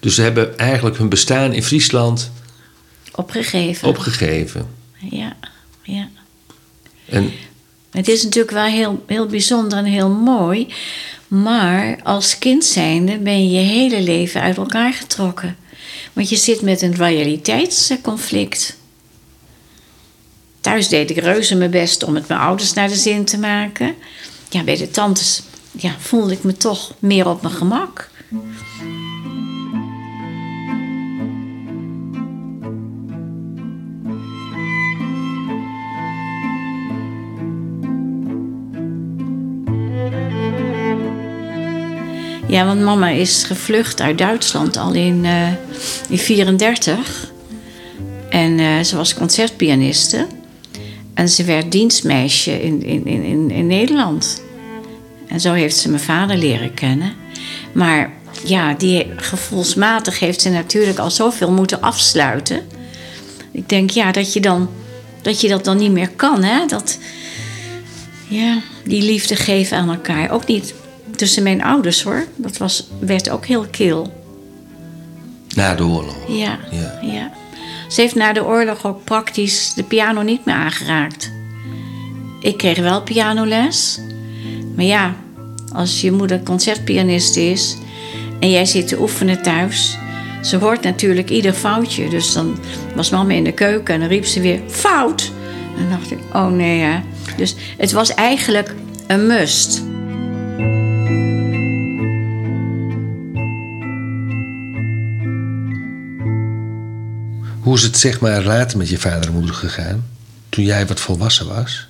Dus 0.00 0.14
ze 0.14 0.22
hebben 0.22 0.58
eigenlijk 0.58 0.96
hun 0.96 1.08
bestaan 1.08 1.52
in 1.52 1.62
Friesland 1.62 2.30
Opgegeven. 3.14 3.88
opgegeven. 3.88 4.68
Ja, 4.98 5.36
ja. 5.82 6.08
En 7.08 7.32
Het 7.90 8.08
is 8.08 8.22
natuurlijk 8.22 8.54
wel 8.54 8.64
heel, 8.64 9.04
heel 9.06 9.26
bijzonder 9.26 9.78
en 9.78 9.84
heel 9.84 10.08
mooi. 10.08 10.66
Maar 11.28 12.00
als 12.02 12.38
kind 12.38 12.64
zijnde 12.64 13.18
ben 13.18 13.44
je 13.44 13.58
je 13.58 13.66
hele 13.66 14.02
leven 14.02 14.40
uit 14.40 14.56
elkaar 14.56 14.92
getrokken. 14.92 15.56
Want 16.12 16.28
je 16.28 16.36
zit 16.36 16.62
met 16.62 16.82
een 16.82 16.96
loyaliteitsconflict. 16.96 18.76
Thuis 20.60 20.88
deed 20.88 21.10
ik 21.10 21.16
reuze 21.16 21.56
mijn 21.56 21.70
best 21.70 22.02
om 22.02 22.14
het 22.14 22.28
mijn 22.28 22.40
ouders 22.40 22.72
naar 22.72 22.88
de 22.88 22.94
zin 22.94 23.24
te 23.24 23.38
maken. 23.38 23.94
Ja, 24.48 24.62
bij 24.62 24.76
de 24.76 24.90
tantes 24.90 25.42
ja, 25.70 25.94
voelde 25.98 26.32
ik 26.32 26.42
me 26.42 26.56
toch 26.56 26.94
meer 26.98 27.28
op 27.28 27.42
mijn 27.42 27.54
gemak. 27.54 28.10
Ja, 42.46 42.64
want 42.64 42.80
mama 42.80 43.08
is 43.08 43.42
gevlucht 43.42 44.00
uit 44.00 44.18
Duitsland 44.18 44.76
al 44.76 44.92
in 44.92 45.22
1934. 45.22 47.30
en 48.30 48.58
eh, 48.58 48.80
ze 48.80 48.96
was 48.96 49.14
concertpianiste. 49.14 50.26
En 51.14 51.28
ze 51.28 51.44
werd 51.44 51.72
dienstmeisje 51.72 52.62
in, 52.62 52.82
in, 52.82 53.06
in, 53.06 53.50
in 53.50 53.66
Nederland. 53.66 54.42
En 55.28 55.40
zo 55.40 55.52
heeft 55.52 55.76
ze 55.76 55.88
mijn 55.88 56.02
vader 56.02 56.36
leren 56.36 56.74
kennen. 56.74 57.12
Maar 57.72 58.12
ja, 58.44 58.74
die 58.74 59.06
gevoelsmatig 59.16 60.18
heeft 60.18 60.40
ze 60.40 60.50
natuurlijk 60.50 60.98
al 60.98 61.10
zoveel 61.10 61.52
moeten 61.52 61.80
afsluiten. 61.80 62.62
Ik 63.52 63.68
denk, 63.68 63.90
ja, 63.90 64.12
dat 64.12 64.32
je, 64.32 64.40
dan, 64.40 64.68
dat 65.22 65.40
je 65.40 65.48
dat 65.48 65.64
dan 65.64 65.76
niet 65.76 65.92
meer 65.92 66.10
kan, 66.16 66.42
hè? 66.42 66.66
Dat, 66.66 66.98
ja, 68.28 68.60
die 68.84 69.02
liefde 69.02 69.36
geven 69.36 69.76
aan 69.76 69.90
elkaar. 69.90 70.30
Ook 70.30 70.46
niet 70.46 70.74
tussen 71.16 71.42
mijn 71.42 71.62
ouders, 71.62 72.02
hoor. 72.02 72.24
Dat 72.36 72.56
was, 72.56 72.86
werd 72.98 73.30
ook 73.30 73.46
heel 73.46 73.66
kil. 73.70 74.12
Na 75.54 75.74
de 75.74 75.84
oorlog. 75.84 76.16
Ja, 76.28 76.58
Ja. 76.70 76.98
ja. 77.02 77.30
Ze 77.90 78.00
heeft 78.00 78.14
na 78.14 78.32
de 78.32 78.44
oorlog 78.44 78.86
ook 78.86 79.04
praktisch 79.04 79.74
de 79.74 79.82
piano 79.82 80.22
niet 80.22 80.44
meer 80.44 80.54
aangeraakt. 80.54 81.32
Ik 82.40 82.56
kreeg 82.56 82.78
wel 82.78 83.02
pianoles. 83.02 84.00
Maar 84.76 84.84
ja, 84.84 85.14
als 85.72 86.00
je 86.00 86.12
moeder 86.12 86.42
concertpianist 86.42 87.36
is 87.36 87.76
en 88.40 88.50
jij 88.50 88.64
zit 88.64 88.88
te 88.88 89.00
oefenen 89.00 89.42
thuis, 89.42 89.98
ze 90.42 90.56
hoort 90.56 90.82
natuurlijk 90.82 91.30
ieder 91.30 91.52
foutje. 91.52 92.08
Dus 92.08 92.32
dan 92.32 92.58
was 92.94 93.10
mama 93.10 93.32
in 93.32 93.44
de 93.44 93.52
keuken 93.52 93.94
en 93.94 94.00
dan 94.00 94.08
riep 94.08 94.24
ze 94.24 94.40
weer 94.40 94.60
fout. 94.66 95.32
En 95.76 95.82
dan 95.82 95.98
dacht 95.98 96.10
ik, 96.10 96.18
oh 96.32 96.48
nee 96.48 96.80
hè. 96.80 97.00
Dus 97.36 97.54
het 97.76 97.92
was 97.92 98.14
eigenlijk 98.14 98.74
een 99.06 99.26
must. 99.26 99.82
Hoe 107.70 107.78
is 107.78 107.84
het 107.84 107.98
zeg 107.98 108.20
maar 108.20 108.42
later 108.42 108.78
met 108.78 108.88
je 108.88 108.98
vader 108.98 109.26
en 109.26 109.32
moeder 109.32 109.54
gegaan? 109.54 110.08
Toen 110.48 110.64
jij 110.64 110.86
wat 110.86 111.00
volwassen 111.00 111.46
was? 111.46 111.86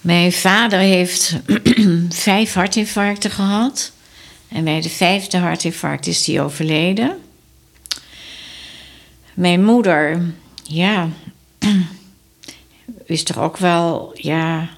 Mijn 0.00 0.32
vader 0.32 0.78
heeft 0.78 1.36
vijf 2.08 2.52
hartinfarcten 2.52 3.30
gehad. 3.30 3.92
En 4.48 4.64
bij 4.64 4.80
de 4.80 4.88
vijfde 4.88 5.38
hartinfarct 5.38 6.06
is 6.06 6.26
hij 6.26 6.42
overleden. 6.42 7.18
Mijn 9.34 9.64
moeder, 9.64 10.22
ja, 10.62 11.08
is 13.04 13.22
toch 13.22 13.38
ook 13.38 13.56
wel, 13.56 14.10
ja, 14.14 14.68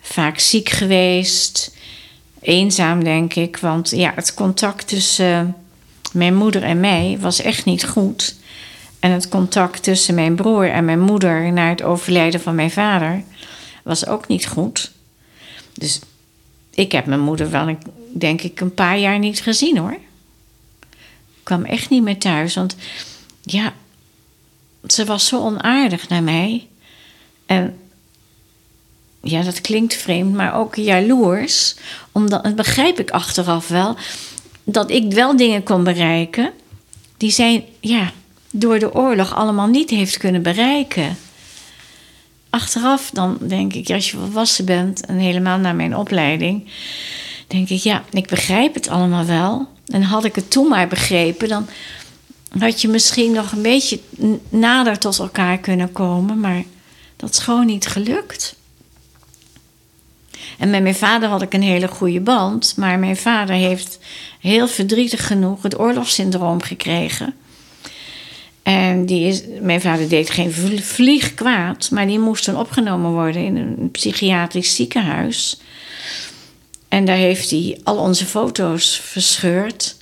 vaak 0.00 0.38
ziek 0.38 0.68
geweest. 0.68 1.74
Eenzaam, 2.40 3.04
denk 3.04 3.34
ik. 3.34 3.56
Want 3.56 3.90
ja, 3.90 4.12
het 4.14 4.34
contact 4.34 4.88
tussen 4.88 5.56
mijn 6.12 6.34
moeder 6.34 6.62
en 6.62 6.80
mij 6.80 7.16
was 7.20 7.40
echt 7.40 7.64
niet 7.64 7.86
goed. 7.86 8.36
En 9.08 9.14
het 9.14 9.28
contact 9.28 9.82
tussen 9.82 10.14
mijn 10.14 10.34
broer 10.34 10.70
en 10.70 10.84
mijn 10.84 11.00
moeder 11.00 11.52
na 11.52 11.68
het 11.68 11.82
overlijden 11.82 12.40
van 12.40 12.54
mijn 12.54 12.70
vader 12.70 13.22
was 13.82 14.06
ook 14.06 14.26
niet 14.28 14.46
goed. 14.46 14.90
Dus 15.74 16.00
ik 16.74 16.92
heb 16.92 17.06
mijn 17.06 17.20
moeder 17.20 17.50
wel, 17.50 17.68
een- 17.68 17.78
denk 18.12 18.42
ik, 18.42 18.60
een 18.60 18.74
paar 18.74 18.98
jaar 18.98 19.18
niet 19.18 19.40
gezien 19.40 19.78
hoor. 19.78 19.92
Ik 20.90 21.42
kwam 21.42 21.64
echt 21.64 21.90
niet 21.90 22.02
meer 22.02 22.18
thuis, 22.18 22.54
want 22.54 22.76
ja, 23.42 23.72
ze 24.86 25.04
was 25.04 25.26
zo 25.26 25.40
onaardig 25.40 26.08
naar 26.08 26.22
mij. 26.22 26.66
En 27.46 27.78
ja, 29.22 29.42
dat 29.42 29.60
klinkt 29.60 29.94
vreemd, 29.94 30.34
maar 30.34 30.54
ook 30.54 30.74
jaloers. 30.74 31.74
Omdat, 32.12 32.44
dat 32.44 32.56
begrijp 32.56 33.00
ik 33.00 33.10
achteraf 33.10 33.68
wel, 33.68 33.96
dat 34.64 34.90
ik 34.90 35.12
wel 35.12 35.36
dingen 35.36 35.62
kon 35.62 35.84
bereiken 35.84 36.52
die 37.16 37.30
zij 37.30 37.66
ja, 37.80 38.12
door 38.52 38.78
de 38.78 38.94
oorlog 38.94 39.34
allemaal 39.34 39.66
niet 39.66 39.90
heeft 39.90 40.16
kunnen 40.16 40.42
bereiken. 40.42 41.16
Achteraf 42.50 43.10
dan 43.12 43.38
denk 43.40 43.72
ik, 43.72 43.90
als 43.90 44.10
je 44.10 44.16
volwassen 44.16 44.64
bent 44.64 45.06
en 45.06 45.16
helemaal 45.16 45.58
naar 45.58 45.74
mijn 45.74 45.96
opleiding, 45.96 46.70
denk 47.46 47.68
ik, 47.68 47.80
ja, 47.80 48.04
ik 48.10 48.26
begrijp 48.26 48.74
het 48.74 48.88
allemaal 48.88 49.24
wel. 49.24 49.68
En 49.86 50.02
had 50.02 50.24
ik 50.24 50.34
het 50.34 50.50
toen 50.50 50.68
maar 50.68 50.88
begrepen, 50.88 51.48
dan 51.48 51.68
had 52.58 52.80
je 52.80 52.88
misschien 52.88 53.32
nog 53.32 53.52
een 53.52 53.62
beetje 53.62 54.00
nader 54.48 54.98
tot 54.98 55.18
elkaar 55.18 55.58
kunnen 55.58 55.92
komen, 55.92 56.40
maar 56.40 56.62
dat 57.16 57.30
is 57.30 57.38
gewoon 57.38 57.66
niet 57.66 57.86
gelukt. 57.86 58.56
En 60.58 60.70
met 60.70 60.82
mijn 60.82 60.94
vader 60.94 61.28
had 61.28 61.42
ik 61.42 61.54
een 61.54 61.62
hele 61.62 61.88
goede 61.88 62.20
band, 62.20 62.76
maar 62.76 62.98
mijn 62.98 63.16
vader 63.16 63.54
heeft 63.54 63.98
heel 64.40 64.68
verdrietig 64.68 65.26
genoeg 65.26 65.62
het 65.62 65.78
oorlogssyndroom 65.78 66.62
gekregen. 66.62 67.34
En 68.68 69.06
die 69.06 69.26
is, 69.26 69.42
mijn 69.60 69.80
vader 69.80 70.08
deed 70.08 70.30
geen 70.30 70.52
vl- 70.52 70.82
vlieg 70.82 71.34
kwaad, 71.34 71.90
maar 71.90 72.06
die 72.06 72.18
moest 72.18 72.44
toen 72.44 72.56
opgenomen 72.56 73.10
worden 73.10 73.44
in 73.44 73.56
een 73.56 73.90
psychiatrisch 73.90 74.74
ziekenhuis. 74.74 75.60
En 76.88 77.04
daar 77.04 77.16
heeft 77.16 77.50
hij 77.50 77.80
al 77.84 77.96
onze 77.96 78.26
foto's 78.26 79.00
verscheurd. 79.04 79.96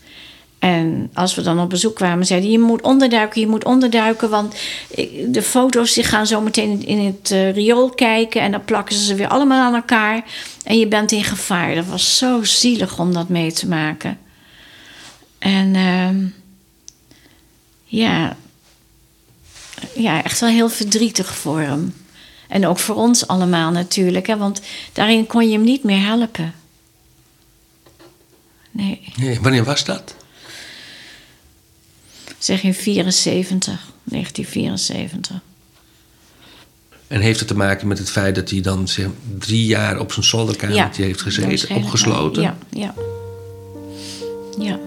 En 0.58 1.10
als 1.14 1.34
we 1.34 1.42
dan 1.42 1.60
op 1.60 1.70
bezoek 1.70 1.94
kwamen, 1.94 2.26
zei 2.26 2.40
hij: 2.40 2.50
Je 2.50 2.58
moet 2.58 2.82
onderduiken, 2.82 3.40
je 3.40 3.46
moet 3.46 3.64
onderduiken. 3.64 4.30
Want 4.30 4.54
de 5.26 5.42
foto's 5.42 5.92
die 5.92 6.04
gaan 6.04 6.26
zo 6.26 6.40
meteen 6.40 6.86
in 6.86 6.98
het 6.98 7.30
eh, 7.30 7.52
riool 7.52 7.90
kijken. 7.90 8.40
En 8.40 8.50
dan 8.50 8.64
plakken 8.64 8.94
ze 8.94 9.04
ze 9.04 9.14
weer 9.14 9.28
allemaal 9.28 9.62
aan 9.62 9.74
elkaar. 9.74 10.24
En 10.64 10.78
je 10.78 10.86
bent 10.86 11.12
in 11.12 11.24
gevaar. 11.24 11.74
Dat 11.74 11.86
was 11.86 12.18
zo 12.18 12.44
zielig 12.44 12.98
om 12.98 13.12
dat 13.12 13.28
mee 13.28 13.52
te 13.52 13.68
maken. 13.68 14.18
En 15.38 15.74
ehm, 15.74 16.24
ja, 17.84 18.36
ja, 19.94 20.22
echt 20.24 20.40
wel 20.40 20.48
heel 20.50 20.68
verdrietig 20.68 21.36
voor 21.36 21.60
hem. 21.60 21.94
En 22.48 22.66
ook 22.66 22.78
voor 22.78 22.94
ons 22.94 23.26
allemaal 23.26 23.70
natuurlijk. 23.70 24.26
Hè, 24.26 24.36
want 24.36 24.60
daarin 24.92 25.26
kon 25.26 25.46
je 25.48 25.52
hem 25.52 25.64
niet 25.64 25.82
meer 25.84 26.00
helpen. 26.06 26.54
Nee. 28.70 29.12
Nee, 29.16 29.40
wanneer 29.40 29.64
was 29.64 29.84
dat? 29.84 30.14
Zeg 32.38 32.62
in 32.62 32.74
74, 32.74 33.80
1974. 34.04 35.40
En 37.06 37.20
heeft 37.20 37.38
het 37.38 37.48
te 37.48 37.56
maken 37.56 37.88
met 37.88 37.98
het 37.98 38.10
feit 38.10 38.34
dat 38.34 38.50
hij 38.50 38.60
dan 38.60 38.88
zeg, 38.88 39.06
drie 39.38 39.66
jaar 39.66 39.98
op 40.00 40.12
zijn 40.12 40.24
zolderkamertje 40.26 41.02
heeft 41.02 41.22
gezeten, 41.22 41.76
opgesloten? 41.76 42.42
Ja, 42.42 42.56
ja. 42.70 42.94
Ja, 44.58 44.78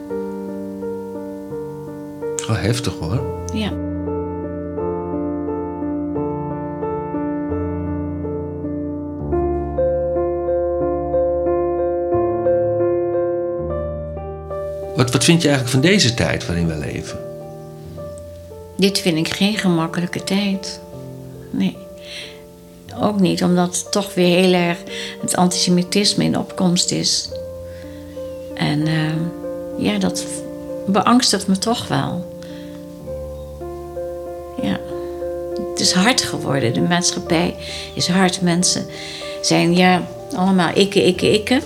Wel 2.47 2.56
heftig 2.58 2.93
hoor. 2.93 3.45
ja. 3.54 3.88
Wat, 15.00 15.12
wat 15.12 15.24
vind 15.24 15.42
je 15.42 15.48
eigenlijk 15.48 15.78
van 15.78 15.92
deze 15.92 16.14
tijd 16.14 16.46
waarin 16.46 16.68
we 16.68 16.78
leven? 16.78 17.20
Dit 18.78 19.00
vind 19.00 19.18
ik 19.18 19.34
geen 19.34 19.58
gemakkelijke 19.58 20.24
tijd. 20.24 20.80
Nee. 21.52 21.78
Ook 23.02 23.20
niet, 23.20 23.44
omdat 23.44 23.92
toch 23.92 24.14
weer 24.14 24.38
heel 24.38 24.54
erg 24.54 24.78
het 25.22 25.36
antisemitisme 25.36 26.24
in 26.24 26.38
opkomst 26.38 26.92
is. 26.92 27.30
En 28.56 28.88
eh, 28.88 29.14
ja, 29.78 29.98
dat 29.98 30.26
beangstigt 30.88 31.48
me 31.48 31.58
toch 31.58 31.88
wel. 31.88 32.42
Ja. 34.62 34.80
Het 35.70 35.80
is 35.80 35.94
hard 35.94 36.22
geworden. 36.22 36.74
De 36.74 36.82
maatschappij 36.82 37.56
is 37.94 38.08
hard. 38.08 38.42
Mensen 38.42 38.86
zijn 39.42 39.76
ja, 39.76 40.08
allemaal 40.36 40.74
ikke, 40.74 41.04
ikke, 41.04 41.32
ikke. 41.32 41.62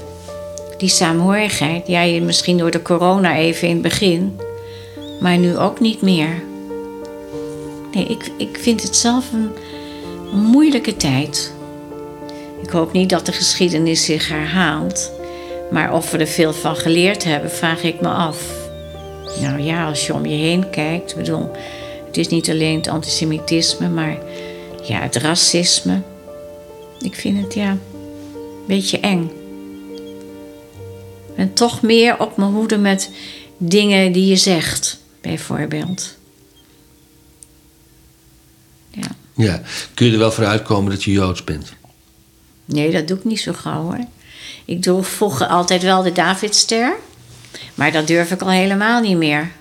Die 0.84 0.92
saamhorigheid. 0.92 1.88
Ja, 1.88 2.02
je- 2.02 2.22
misschien 2.22 2.58
door 2.58 2.72
de 2.72 2.82
corona 2.82 3.36
even 3.38 3.68
in 3.68 3.74
het 3.74 3.82
begin. 3.82 4.40
Maar 5.20 5.38
nu 5.38 5.58
ook 5.58 5.80
niet 5.80 6.02
meer. 6.02 6.44
Nee, 7.94 8.06
ik, 8.06 8.32
ik 8.38 8.58
vind 8.62 8.84
het 8.84 8.96
zelf 8.96 9.26
een, 9.34 9.52
moeilijke 10.40 10.98
tijd. 10.98 11.54
Ik 12.62 12.70
hoop 12.70 12.94
niet 12.94 13.10
dat 13.10 13.26
de 13.26 13.32
geschiedenis 13.32 14.06
zich 14.06 14.28
herhaalt. 14.28 15.12
Maar 15.72 15.94
of 15.94 16.12
we 16.12 16.18
er 16.18 16.28
veel 16.28 16.54
van 16.54 16.76
geleerd 16.76 17.24
hebben, 17.24 17.52
vraag 17.52 17.84
ik 17.84 18.02
me 18.02 18.08
af. 18.10 18.38
Nou 19.42 19.62
ja, 19.62 19.88
als 19.88 20.08
je 20.08 20.14
om 20.14 20.26
je 20.26 20.36
heen 20.36 20.70
kijkt, 20.70 21.16
bedoel, 21.16 21.52
het 22.06 22.18
is 22.18 22.28
niet 22.28 22.50
alleen 22.50 22.76
het 22.78 22.88
antisemitisme, 22.88 23.90
maar 23.90 24.18
ja, 24.84 25.00
het 25.00 25.16
racisme. 25.16 26.02
Ik 27.02 27.16
vind 27.16 27.44
het 27.44 27.54
ja, 27.54 27.70
een 27.70 27.80
beetje 28.68 29.00
eng. 29.00 29.32
Ben 31.36 31.54
toch 31.54 31.82
meer 31.82 32.20
op 32.20 32.38
mijn 32.38 32.52
hoede 32.52 32.78
met 32.78 33.10
dingen 33.58 34.12
die 34.12 34.26
je 34.26 34.36
zegt, 34.36 35.00
bijvoorbeeld. 35.22 36.16
Ja. 38.90 39.08
Ja. 39.36 39.62
Kun 39.94 40.06
je 40.06 40.12
er 40.12 40.18
wel 40.18 40.32
voor 40.32 40.46
uitkomen 40.46 40.92
dat 40.92 41.04
je 41.04 41.12
Joods 41.12 41.44
bent? 41.44 41.74
Nee, 42.66 42.92
dat 42.92 43.08
doe 43.08 43.18
ik 43.18 43.24
niet 43.24 43.40
zo 43.40 43.54
gauw 43.54 43.82
hoor. 43.82 44.06
Ik 44.66 44.82
droeg 44.82 45.08
vroeger 45.08 45.48
altijd 45.48 45.84
wel 45.84 46.04
de 46.04 46.12
Davidster. 46.12 46.96
Maar 47.76 47.92
dat 47.92 48.08
durf 48.08 48.32
ik 48.32 48.42
al 48.42 48.50
helemaal 48.50 49.02
niet 49.02 49.18
meer. 49.18 49.52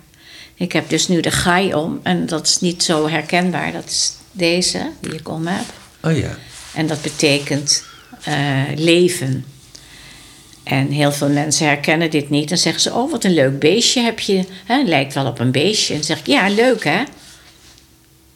Ik 0.54 0.72
heb 0.72 0.88
dus 0.88 1.08
nu 1.08 1.20
de 1.20 1.30
gai 1.30 1.74
om. 1.74 2.00
En 2.02 2.26
dat 2.26 2.46
is 2.46 2.60
niet 2.60 2.82
zo 2.82 3.08
herkenbaar. 3.08 3.72
Dat 3.72 3.84
is 3.84 4.12
deze 4.32 4.90
die 5.00 5.12
ik 5.12 5.28
om 5.28 5.46
heb. 5.46 5.64
Oh 6.02 6.16
ja. 6.16 6.36
En 6.74 6.86
dat 6.86 7.02
betekent 7.02 7.84
eh, 8.24 8.62
leven. 8.74 9.44
En 10.62 10.88
heel 10.88 11.12
veel 11.12 11.28
mensen 11.28 11.66
herkennen 11.66 12.10
dit 12.10 12.30
niet. 12.30 12.48
Dan 12.48 12.58
zeggen 12.58 12.82
ze, 12.82 12.92
oh 12.92 13.10
wat 13.10 13.24
een 13.24 13.34
leuk 13.34 13.58
beestje 13.58 14.00
heb 14.00 14.20
je. 14.20 14.44
Hè, 14.64 14.82
lijkt 14.82 15.14
wel 15.14 15.26
op 15.26 15.38
een 15.38 15.50
beestje. 15.50 15.92
En 15.92 15.98
dan 15.98 16.06
zeg 16.06 16.18
ik, 16.18 16.26
ja 16.26 16.48
leuk 16.48 16.84
hè. 16.84 17.02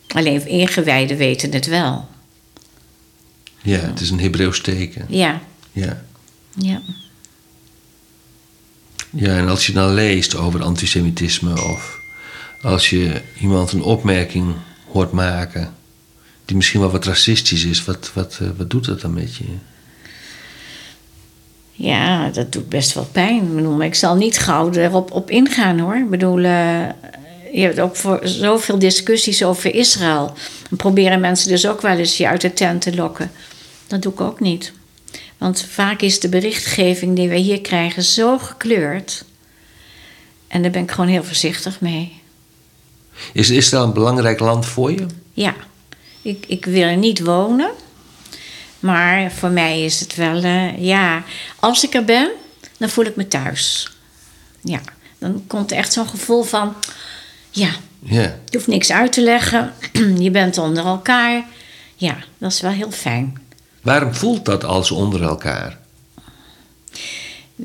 Alleen 0.09 0.47
ingewijden 0.47 1.17
weten 1.17 1.53
het 1.53 1.67
wel. 1.67 2.09
Ja, 3.63 3.79
het 3.79 4.01
is 4.01 4.11
een 4.11 4.21
Hebreeuws 4.21 4.61
teken. 4.61 5.07
Ja, 5.09 5.41
Ja. 5.73 6.03
ja. 6.55 6.83
Ja, 9.11 9.37
en 9.37 9.49
als 9.49 9.67
je 9.67 9.73
dan 9.73 9.95
leest 9.95 10.35
over 10.35 10.63
antisemitisme 10.63 11.63
of 11.63 12.01
als 12.63 12.91
je 12.91 13.23
iemand 13.41 13.73
een 13.73 13.83
opmerking 13.83 14.55
hoort 14.93 15.13
maken 15.13 15.75
die 16.45 16.57
misschien 16.57 16.81
wel 16.81 16.91
wat 16.91 17.05
racistisch 17.05 17.65
is, 17.65 17.85
wat, 17.85 18.11
wat, 18.15 18.39
eh, 18.43 18.49
wat 18.57 18.71
doet 18.71 18.85
dat 18.85 19.01
dan 19.01 19.15
met 19.15 19.37
je? 19.37 19.45
Ja, 21.79 22.29
dat 22.29 22.53
doet 22.53 22.69
best 22.69 22.93
wel 22.93 23.09
pijn. 23.13 23.43
Ik, 23.43 23.55
bedoel, 23.55 23.83
ik 23.83 23.95
zal 23.95 24.15
niet 24.15 24.39
gauw 24.39 24.73
erop 24.73 25.11
op 25.11 25.31
ingaan 25.31 25.79
hoor. 25.79 25.97
Ik 25.97 26.11
bedoel, 26.11 26.39
eh, 26.39 26.87
je 27.53 27.61
hebt 27.61 27.81
ook 27.81 27.97
voor 27.97 28.21
zoveel 28.23 28.79
discussies 28.79 29.45
over 29.45 29.75
Israël. 29.75 30.33
Dan 30.69 30.79
proberen 30.79 31.21
mensen 31.21 31.49
dus 31.49 31.67
ook 31.69 31.81
wel 31.81 31.97
eens 31.97 32.17
je 32.17 32.29
uit 32.29 32.41
de 32.41 32.53
tent 32.53 32.83
te 32.83 32.95
lokken. 32.95 33.31
Dat 33.87 34.03
doe 34.03 34.13
ik 34.13 34.21
ook 34.21 34.41
niet. 34.41 34.73
Want 35.39 35.67
vaak 35.71 36.01
is 36.01 36.21
de 36.21 36.29
berichtgeving 36.29 37.17
die 37.17 37.29
we 37.29 37.37
hier 37.37 37.61
krijgen 37.61 38.03
zo 38.03 38.39
gekleurd. 38.39 39.25
En 40.49 40.63
daar 40.63 40.71
ben 40.71 40.83
ik 40.83 40.91
gewoon 40.91 41.11
heel 41.11 41.25
voorzichtig 41.25 41.81
mee. 41.81 42.21
Is 43.33 43.51
Israël 43.51 43.85
een 43.85 43.93
belangrijk 43.93 44.41
land 44.41 44.67
voor 44.67 44.93
je? 44.93 45.07
Ja, 45.33 45.55
ik, 46.23 46.45
ik 46.49 46.65
wil 46.65 46.83
er 46.83 46.97
niet 46.97 47.21
wonen. 47.21 47.71
Maar 48.87 49.33
voor 49.33 49.51
mij 49.51 49.85
is 49.85 50.01
het 50.01 50.15
wel, 50.15 50.43
eh, 50.43 50.79
ja, 50.85 51.23
als 51.61 51.85
ik 51.85 51.95
er 51.95 52.05
ben, 52.05 52.31
dan 52.79 52.89
voel 52.89 53.05
ik 53.05 53.17
me 53.17 53.29
thuis. 53.29 53.91
Ja, 54.61 54.81
dan 55.19 55.45
komt 55.47 55.71
er 55.71 55.77
echt 55.77 55.93
zo'n 55.93 56.09
gevoel 56.09 56.43
van, 56.43 56.75
ja, 57.51 57.71
je 58.09 58.33
hoeft 58.51 58.67
niks 58.67 58.93
uit 58.93 59.13
te 59.13 59.23
leggen. 59.23 59.73
je 60.19 60.31
bent 60.31 60.59
onder 60.59 60.85
elkaar. 60.85 61.45
Ja, 61.97 62.17
dat 62.39 62.53
is 62.53 62.61
wel 62.61 62.71
heel 62.71 62.91
fijn. 62.91 63.39
Waarom 63.83 64.15
voelt 64.15 64.45
dat 64.45 64.65
als 64.65 64.91
onder 64.91 65.23
elkaar? 65.23 65.79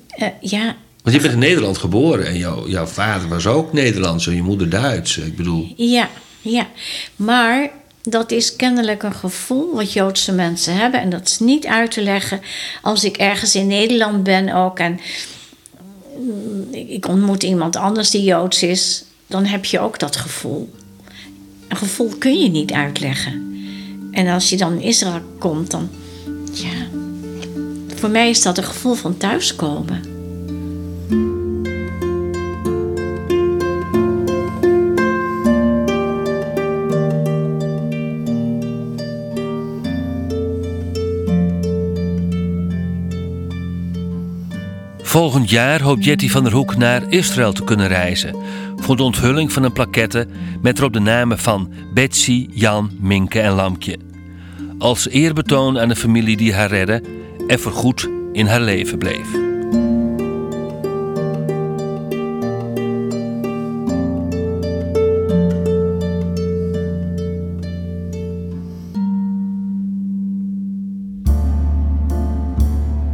Eh, 0.07 0.27
ja, 0.41 0.75
Want 1.03 1.15
je 1.15 1.21
bent 1.21 1.33
in 1.33 1.39
Nederland 1.39 1.77
geboren 1.77 2.25
en 2.25 2.37
jouw, 2.37 2.67
jouw 2.67 2.85
vader 2.85 3.27
was 3.27 3.47
ook 3.47 3.73
Nederlands 3.73 4.27
en 4.27 4.35
je 4.35 4.41
moeder 4.41 4.69
Duits. 4.69 5.17
Ik 5.17 5.35
bedoel, 5.35 5.73
Ja, 5.77 6.09
ja. 6.41 6.67
Maar 7.15 7.69
dat 8.03 8.31
is 8.31 8.55
kennelijk 8.55 9.03
een 9.03 9.13
gevoel 9.13 9.73
wat 9.73 9.93
Joodse 9.93 10.31
mensen 10.31 10.75
hebben. 10.75 11.01
En 11.01 11.09
dat 11.09 11.27
is 11.27 11.39
niet 11.39 11.65
uit 11.65 11.91
te 11.91 12.01
leggen 12.01 12.41
als 12.81 13.03
ik 13.03 13.17
ergens 13.17 13.55
in 13.55 13.67
Nederland 13.67 14.23
ben 14.23 14.53
ook. 14.53 14.79
En 14.79 14.99
mm, 16.17 16.73
ik 16.73 17.07
ontmoet 17.07 17.43
iemand 17.43 17.75
anders 17.75 18.09
die 18.09 18.23
Joods 18.23 18.63
is. 18.63 19.03
Dan 19.27 19.45
heb 19.45 19.65
je 19.65 19.79
ook 19.79 19.99
dat 19.99 20.15
gevoel. 20.15 20.73
Een 21.67 21.77
gevoel 21.77 22.09
kun 22.19 22.39
je 22.39 22.49
niet 22.49 22.71
uitleggen. 22.71 23.49
En 24.11 24.27
als 24.27 24.49
je 24.49 24.57
dan 24.57 24.73
in 24.73 24.81
Israël 24.81 25.21
komt, 25.39 25.71
dan... 25.71 25.89
Ja, 26.53 26.87
voor 27.95 28.09
mij 28.09 28.29
is 28.29 28.41
dat 28.41 28.57
een 28.57 28.63
gevoel 28.63 28.93
van 28.93 29.17
thuiskomen. 29.17 30.01
Volgend 45.11 45.49
jaar 45.49 45.81
hoopt 45.81 46.05
Jetty 46.05 46.29
van 46.29 46.43
der 46.43 46.53
Hoek 46.53 46.77
naar 46.77 47.03
Israël 47.09 47.53
te 47.53 47.63
kunnen 47.63 47.87
reizen. 47.87 48.35
Voor 48.75 48.95
de 48.95 49.03
onthulling 49.03 49.51
van 49.51 49.63
een 49.63 49.71
plaquette 49.71 50.27
met 50.61 50.77
erop 50.77 50.93
de 50.93 50.99
namen 50.99 51.39
van 51.39 51.73
Betsy, 51.93 52.47
Jan, 52.51 52.91
Minke 52.99 53.39
en 53.39 53.51
Lampje. 53.51 53.97
Als 54.77 55.09
eerbetoon 55.09 55.79
aan 55.79 55.87
de 55.87 55.95
familie 55.95 56.37
die 56.37 56.53
haar 56.53 56.69
redde 56.69 57.03
en 57.47 57.59
voorgoed 57.59 58.09
in 58.31 58.45
haar 58.45 58.61
leven 58.61 58.97
bleef. 58.97 59.50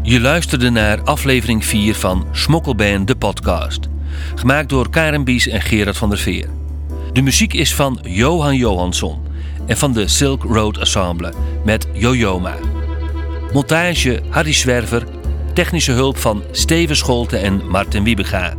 Je 0.07 0.19
luisterde 0.19 0.69
naar 0.69 1.01
aflevering 1.03 1.65
4 1.65 1.95
van 1.95 2.27
Smokkelband 2.31 3.07
de 3.07 3.15
podcast. 3.15 3.87
Gemaakt 4.35 4.69
door 4.69 4.89
Karen 4.89 5.23
Bies 5.23 5.47
en 5.47 5.61
Gerard 5.61 5.97
van 5.97 6.09
der 6.09 6.17
Veer. 6.17 6.49
De 7.13 7.21
muziek 7.21 7.53
is 7.53 7.75
van 7.75 7.99
Johan 8.03 8.55
Johansson 8.55 9.19
en 9.65 9.77
van 9.77 9.93
de 9.93 10.07
Silk 10.07 10.43
Road 10.43 10.77
Ensemble 10.77 11.33
met 11.65 11.87
Jojoma. 11.93 12.55
Montage 13.53 14.21
Harry 14.29 14.53
Zwerver, 14.53 15.03
technische 15.53 15.91
hulp 15.91 16.17
van 16.17 16.43
Steven 16.51 16.95
Scholte 16.95 17.37
en 17.37 17.67
Martin 17.67 18.03
Wiebega. 18.03 18.53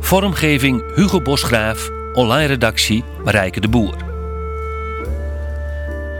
Vormgeving 0.00 0.82
Hugo 0.94 1.22
Bosgraaf, 1.22 1.90
online 2.12 2.46
redactie 2.46 3.04
Marijke 3.24 3.60
de 3.60 3.68
Boer. 3.68 4.03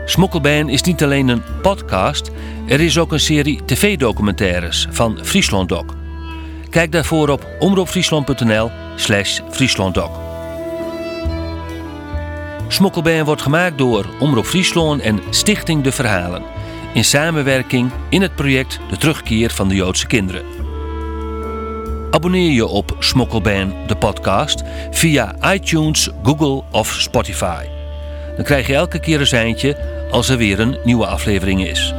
Smokkelbaan 0.05 0.69
is 0.69 0.81
niet 0.81 1.03
alleen 1.03 1.27
een 1.27 1.43
podcast, 1.61 2.31
er 2.67 2.81
is 2.81 2.97
ook 2.97 3.11
een 3.11 3.19
serie 3.19 3.65
tv-documentaires 3.65 4.87
van 4.89 5.19
Friesland 5.23 5.69
Doc. 5.69 5.85
Kijk 6.69 6.91
daarvoor 6.91 7.29
op 7.29 7.47
omroepfriesland.nl 7.59 8.71
slash 8.95 9.39
frieslanddoc. 9.49 10.09
Smokkelbaan 12.67 13.23
wordt 13.23 13.41
gemaakt 13.41 13.77
door 13.77 14.05
Omroep 14.19 14.45
Friesland 14.45 15.01
en 15.01 15.19
Stichting 15.29 15.83
De 15.83 15.91
Verhalen. 15.91 16.43
In 16.93 17.05
samenwerking 17.05 17.91
in 18.09 18.21
het 18.21 18.35
project 18.35 18.79
De 18.89 18.97
Terugkeer 18.97 19.49
van 19.49 19.67
de 19.67 19.75
Joodse 19.75 20.07
Kinderen. 20.07 20.45
Abonneer 22.11 22.51
je 22.51 22.67
op 22.67 22.95
Smokkelbaan 22.99 23.73
de 23.87 23.95
podcast 23.95 24.63
via 24.91 25.53
iTunes, 25.53 26.09
Google 26.23 26.63
of 26.71 26.87
Spotify. 26.99 27.74
Dan 28.35 28.45
krijg 28.45 28.67
je 28.67 28.73
elke 28.73 28.99
keer 28.99 29.19
een 29.19 29.27
seintje 29.27 29.75
als 30.09 30.29
er 30.29 30.37
weer 30.37 30.59
een 30.59 30.77
nieuwe 30.83 31.05
aflevering 31.05 31.67
is. 31.67 31.93